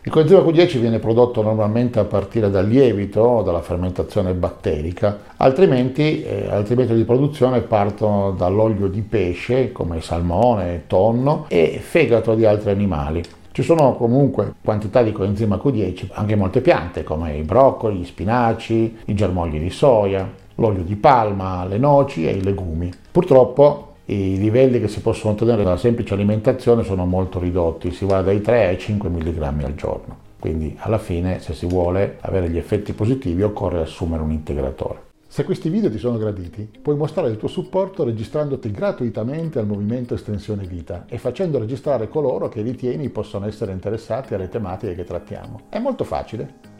Il 0.03 0.13
coenzima 0.13 0.41
Q10 0.41 0.79
viene 0.79 1.01
prodotto 1.01 1.43
normalmente 1.43 1.99
a 1.99 2.05
partire 2.05 2.49
dal 2.49 2.69
lievito 2.69 3.43
dalla 3.45 3.61
fermentazione 3.61 4.35
batterica, 4.35 5.19
altrimenti 5.39 6.23
eh, 6.23 6.47
altri 6.49 6.77
metodi 6.77 7.01
di 7.01 7.05
produzione 7.05 7.63
partono 7.63 8.31
dall'olio 8.31 8.87
di 8.87 9.01
pesce 9.01 9.73
come 9.73 10.01
salmone, 10.01 10.85
tonno 10.87 11.47
e 11.49 11.81
fegato 11.83 12.37
di 12.37 12.45
altri 12.45 12.71
animali. 12.71 13.23
Ci 13.57 13.63
sono 13.63 13.95
comunque 13.95 14.53
quantità 14.63 15.03
di 15.03 15.13
coenzima 15.13 15.57
Q10, 15.57 16.09
anche 16.13 16.37
molte 16.37 16.61
piante 16.61 17.03
come 17.03 17.39
i 17.39 17.43
broccoli, 17.43 17.97
gli 17.97 18.05
spinaci, 18.05 18.99
i 19.07 19.15
germogli 19.15 19.59
di 19.59 19.71
soia, 19.71 20.31
l'olio 20.57 20.83
di 20.83 20.95
palma, 20.95 21.65
le 21.65 21.79
noci 21.79 22.29
e 22.29 22.33
i 22.33 22.43
legumi. 22.43 22.93
Purtroppo 23.11 23.95
i 24.05 24.37
livelli 24.37 24.79
che 24.79 24.89
si 24.89 25.01
possono 25.01 25.33
ottenere 25.33 25.63
dalla 25.63 25.79
semplice 25.79 26.13
alimentazione 26.13 26.83
sono 26.83 27.07
molto 27.07 27.39
ridotti, 27.39 27.93
si 27.93 28.05
va 28.05 28.21
dai 28.21 28.43
3 28.43 28.67
ai 28.67 28.79
5 28.79 29.09
mg 29.09 29.63
al 29.65 29.75
giorno. 29.75 30.17
Quindi 30.39 30.77
alla 30.81 30.99
fine 30.99 31.41
se 31.41 31.55
si 31.55 31.65
vuole 31.65 32.19
avere 32.21 32.51
gli 32.51 32.59
effetti 32.59 32.93
positivi 32.93 33.43
occorre 33.43 33.81
assumere 33.81 34.23
un 34.23 34.33
integratore. 34.33 35.06
Se 35.29 35.45
questi 35.45 35.69
video 35.69 35.91
ti 35.91 35.99
sono 35.99 36.19
graditi, 36.19 36.71
puoi 36.81 36.97
mostrare 36.97 37.29
il 37.29 37.37
tuo 37.37 37.49
supporto 37.49 38.05
registrandoti 38.05 38.71
gratuitamente 38.71 39.59
al 39.59 39.67
movimento 39.67 40.15
Estensione 40.15 40.67
Vita 40.67 41.05
e 41.09 41.19
facendo 41.19 41.59
registrare 41.59 42.09
coloro 42.09 42.49
che 42.49 42.63
ritieni 42.63 43.11
possono 43.11 43.47
essere 43.47 43.73
interessati 43.73 44.35
alle 44.35 44.49
tematiche 44.49 44.95
che 44.95 45.05
trattiamo. 45.05 45.63
È 45.69 45.79
molto 45.79 46.05
facile. 46.05 46.76